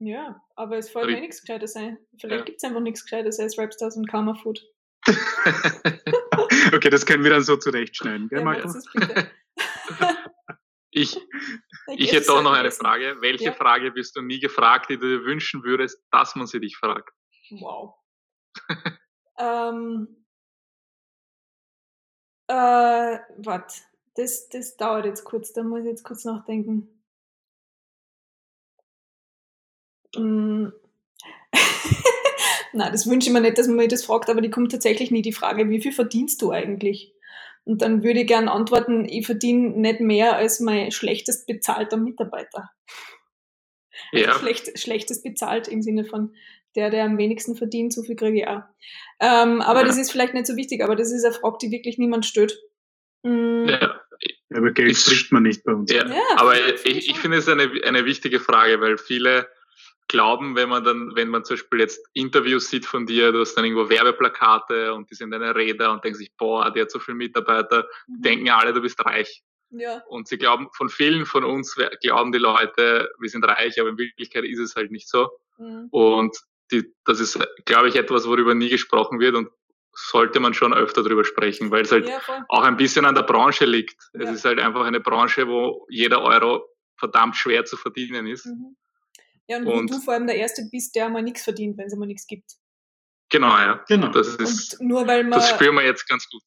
[0.00, 1.98] ja, aber es fällt mir nichts Gescheites ein.
[2.20, 2.44] Vielleicht ja.
[2.44, 4.60] gibt es einfach nichts Gescheites als Rapstars und Karma Food.
[6.72, 8.72] okay, das können wir dann so zurechtschneiden, gell, ja, Marco?
[10.90, 11.18] ich,
[11.96, 13.16] ich hätte auch noch eine Frage.
[13.20, 13.52] Welche ja?
[13.52, 17.10] Frage bist du nie gefragt, die du dir wünschen würdest, dass man sie dich fragt?
[17.50, 17.94] Wow.
[19.38, 20.24] ähm,
[22.48, 23.87] äh, warte
[24.18, 26.88] das, das dauert jetzt kurz, da muss ich jetzt kurz nachdenken.
[30.16, 30.68] Mm.
[32.72, 35.10] Nein, das wünsche ich mir nicht, dass man mich das fragt, aber die kommt tatsächlich
[35.10, 37.14] nie die Frage, wie viel verdienst du eigentlich?
[37.64, 42.70] Und dann würde ich gerne antworten, ich verdiene nicht mehr als mein schlechtest bezahlter Mitarbeiter.
[44.12, 44.28] Ja.
[44.28, 46.34] Also schlecht, schlechtest bezahlt im Sinne von
[46.76, 48.62] der, der am wenigsten verdient, so viel kriege ich auch.
[49.20, 49.86] Ähm, aber ja.
[49.86, 52.56] das ist vielleicht nicht so wichtig, aber das ist eine Frage, die wirklich niemand stört.
[53.24, 53.66] Mm.
[53.68, 54.00] Ja.
[54.54, 55.92] Aber Geld spricht man nicht bei uns.
[55.92, 56.54] Ja, ja aber
[56.86, 59.48] ich, ich finde es eine, eine wichtige Frage, weil viele
[60.08, 63.54] glauben, wenn man dann, wenn man zum Beispiel jetzt Interviews sieht von dir, du hast
[63.54, 66.98] dann irgendwo Werbeplakate und die sind deine Räder und denken sich, boah, der hat so
[66.98, 68.22] viele Mitarbeiter, mhm.
[68.22, 69.42] denken alle, du bist reich.
[69.70, 70.02] Ja.
[70.08, 73.98] Und sie glauben, von vielen von uns glauben die Leute, wir sind reich, aber in
[73.98, 75.28] Wirklichkeit ist es halt nicht so.
[75.58, 75.88] Mhm.
[75.90, 76.38] Und
[76.72, 79.50] die, das ist, glaube ich, etwas, worüber nie gesprochen wird und
[79.92, 83.22] sollte man schon öfter drüber sprechen, weil es halt ja, auch ein bisschen an der
[83.22, 83.96] Branche liegt.
[84.14, 84.22] Ja.
[84.22, 86.64] Es ist halt einfach eine Branche, wo jeder Euro
[86.96, 88.46] verdammt schwer zu verdienen ist.
[88.46, 88.76] Mhm.
[89.48, 91.96] Ja, und, und du vor allem der Erste bist, der mal nichts verdient, wenn es
[91.96, 92.52] mal nichts gibt.
[93.30, 93.84] Genau, ja.
[93.88, 94.08] Genau.
[94.08, 96.42] Das, ist, und nur weil man, das spüren wir jetzt ganz gut.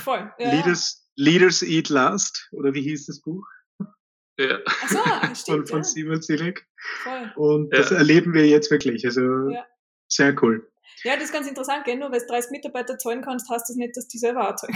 [0.00, 0.32] Voll.
[0.38, 3.44] Ja, Leaders, Leaders Eat Last, oder wie hieß das Buch?
[4.38, 4.58] Ja.
[4.66, 4.98] Ach so,
[5.34, 5.84] stimmt, von, von ja.
[5.84, 6.66] Simon Sinek.
[7.02, 7.32] Voll.
[7.36, 9.04] Und das erleben wir jetzt wirklich.
[9.04, 9.22] Also
[10.08, 10.68] sehr cool.
[11.04, 11.96] Ja, das ist ganz interessant, gell?
[11.96, 14.74] Nur weil du 30 Mitarbeiter zahlen kannst, heißt das nicht, dass die selber auch zahlen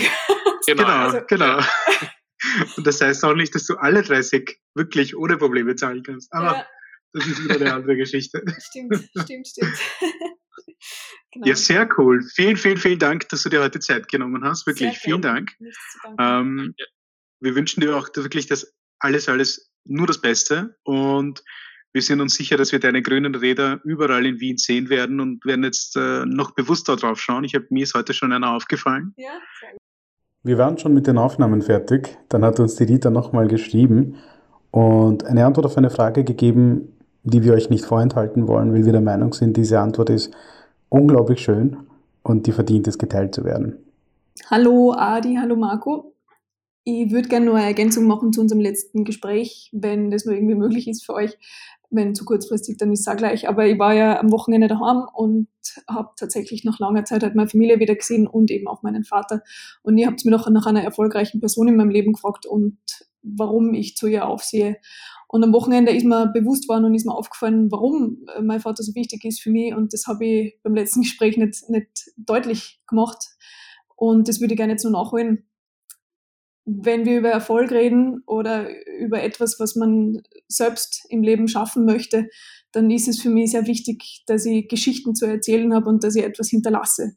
[0.66, 0.94] Genau, genau.
[0.94, 1.58] Also, genau.
[2.76, 6.32] Und das heißt auch nicht, dass du alle 30 wirklich ohne Probleme zahlen kannst.
[6.32, 6.66] Aber ja.
[7.12, 8.42] das ist wieder eine andere Geschichte.
[8.60, 9.78] Stimmt, stimmt, stimmt.
[11.32, 11.46] genau.
[11.46, 12.22] Ja, sehr cool.
[12.34, 14.66] Vielen, vielen, vielen Dank, dass du dir heute Zeit genommen hast.
[14.66, 15.52] Wirklich, vielen Dank.
[16.18, 16.74] Ähm,
[17.40, 20.76] wir wünschen dir auch wirklich das alles, alles nur das Beste.
[20.84, 21.42] Und
[21.92, 25.44] wir sind uns sicher, dass wir deine grünen Räder überall in Wien sehen werden und
[25.44, 27.44] werden jetzt äh, noch bewusster drauf schauen.
[27.44, 29.14] Ich habe mir ist heute schon einer aufgefallen.
[29.16, 29.30] Ja,
[29.60, 29.78] sehr gut.
[30.44, 32.16] Wir waren schon mit den Aufnahmen fertig.
[32.28, 34.16] Dann hat uns die Rita nochmal geschrieben
[34.70, 38.92] und eine Antwort auf eine Frage gegeben, die wir euch nicht vorenthalten wollen, weil wir
[38.92, 40.32] der Meinung sind, diese Antwort ist
[40.88, 41.76] unglaublich schön
[42.22, 43.76] und die verdient es, geteilt zu werden.
[44.50, 46.14] Hallo Adi, hallo Marco.
[46.90, 50.54] Ich würde gerne nur eine Ergänzung machen zu unserem letzten Gespräch, wenn das nur irgendwie
[50.54, 51.36] möglich ist für euch
[51.90, 53.48] wenn zu kurzfristig, dann ist es auch gleich.
[53.48, 55.48] Aber ich war ja am Wochenende daheim und
[55.88, 59.42] habe tatsächlich nach langer Zeit halt meine Familie wieder gesehen und eben auch meinen Vater.
[59.82, 62.78] Und ihr habt mir noch nach einer erfolgreichen Person in meinem Leben gefragt und
[63.22, 64.76] warum ich zu ihr aufsehe.
[65.28, 68.94] Und am Wochenende ist mir bewusst worden und ist mir aufgefallen, warum mein Vater so
[68.94, 69.74] wichtig ist für mich.
[69.74, 73.18] Und das habe ich beim letzten Gespräch nicht, nicht deutlich gemacht.
[73.96, 75.47] Und das würde ich gerne jetzt nur nachholen
[76.70, 82.28] wenn wir über Erfolg reden oder über etwas, was man selbst im Leben schaffen möchte,
[82.72, 86.14] dann ist es für mich sehr wichtig, dass ich Geschichten zu erzählen habe und dass
[86.14, 87.16] ich etwas hinterlasse.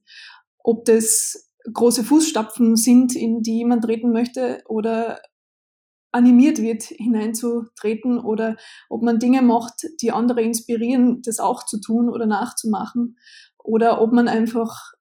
[0.63, 5.19] Ob das große Fußstapfen sind, in die jemand treten möchte oder
[6.13, 8.55] animiert wird, hineinzutreten oder
[8.89, 13.17] ob man Dinge macht, die andere inspirieren, das auch zu tun oder nachzumachen
[13.57, 14.93] oder ob man einfach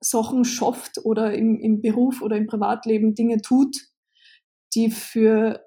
[0.00, 3.76] Sachen schafft oder im, im Beruf oder im Privatleben Dinge tut,
[4.74, 5.60] die für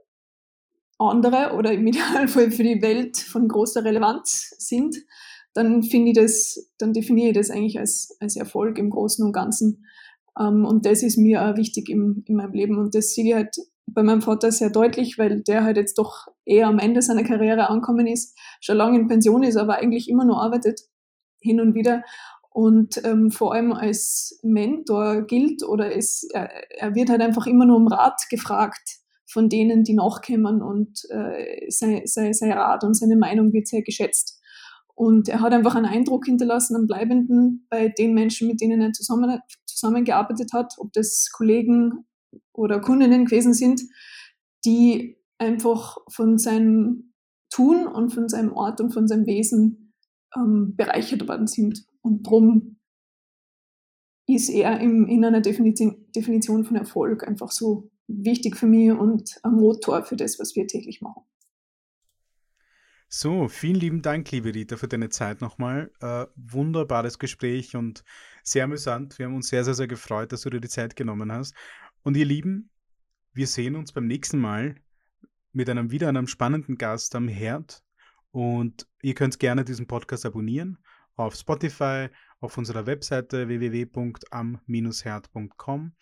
[0.98, 4.98] andere oder im Idealfall für die Welt von großer Relevanz sind,
[5.54, 9.34] dann finde ich das, dann definiere ich das eigentlich als, als Erfolg im Großen und
[9.34, 9.86] Ganzen.
[10.40, 12.78] Ähm, und das ist mir auch wichtig im, in meinem Leben.
[12.78, 13.56] Und das sehe ich halt
[13.86, 17.70] bei meinem Vater sehr deutlich, weil der halt jetzt doch eher am Ende seiner Karriere
[17.70, 20.82] angekommen ist, schon lange in Pension ist, aber eigentlich immer nur arbeitet,
[21.40, 22.04] hin und wieder
[22.54, 27.66] und ähm, vor allem als Mentor gilt oder es, er, er, wird halt einfach immer
[27.66, 32.94] nur um Rat gefragt von denen, die nachkommen und äh, sein, sein, sein Rat und
[32.94, 34.40] seine Meinung wird sehr geschätzt.
[34.94, 38.92] Und er hat einfach einen Eindruck hinterlassen, einen bleibenden bei den Menschen, mit denen er
[38.92, 42.06] zusammen, zusammengearbeitet hat, ob das Kollegen
[42.54, 43.82] oder Kundinnen gewesen sind,
[44.64, 47.14] die einfach von seinem
[47.50, 49.94] Tun und von seinem Ort und von seinem Wesen
[50.36, 51.84] ähm, bereichert worden sind.
[52.04, 52.78] Und darum
[54.28, 59.40] ist er im, in einer Definition, Definition von Erfolg einfach so wichtig für mich und
[59.44, 61.24] ein Motor für das, was wir täglich machen.
[63.08, 65.92] So, vielen lieben Dank, liebe Rita, für deine Zeit nochmal.
[66.02, 68.04] Äh, wunderbares Gespräch und
[68.44, 69.20] sehr amüsant.
[69.20, 71.54] Wir haben uns sehr, sehr, sehr gefreut, dass du dir die Zeit genommen hast.
[72.02, 72.72] Und ihr Lieben,
[73.34, 74.76] wir sehen uns beim nächsten Mal
[75.52, 77.84] mit einem wieder einem spannenden Gast am Herd.
[78.32, 80.80] Und ihr könnt gerne diesen Podcast abonnieren
[81.16, 82.10] auf Spotify,
[82.40, 85.94] auf unserer Webseite www.am-herd.com.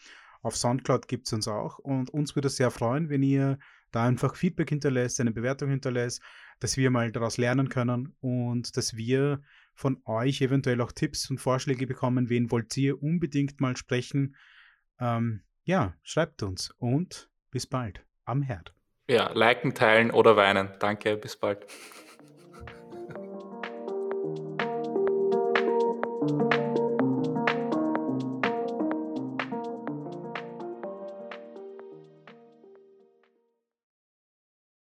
[0.43, 3.59] Auf Soundcloud gibt es uns auch und uns würde es sehr freuen, wenn ihr
[3.91, 6.21] da einfach Feedback hinterlässt, eine Bewertung hinterlässt,
[6.59, 9.41] dass wir mal daraus lernen können und dass wir
[9.75, 14.35] von euch eventuell auch Tipps und Vorschläge bekommen, wen wollt ihr unbedingt mal sprechen.
[14.99, 18.73] Ähm, ja, schreibt uns und bis bald am Herd.
[19.07, 20.69] Ja, liken, teilen oder weinen.
[20.79, 21.65] Danke, bis bald.
[26.39, 26.60] Thank you.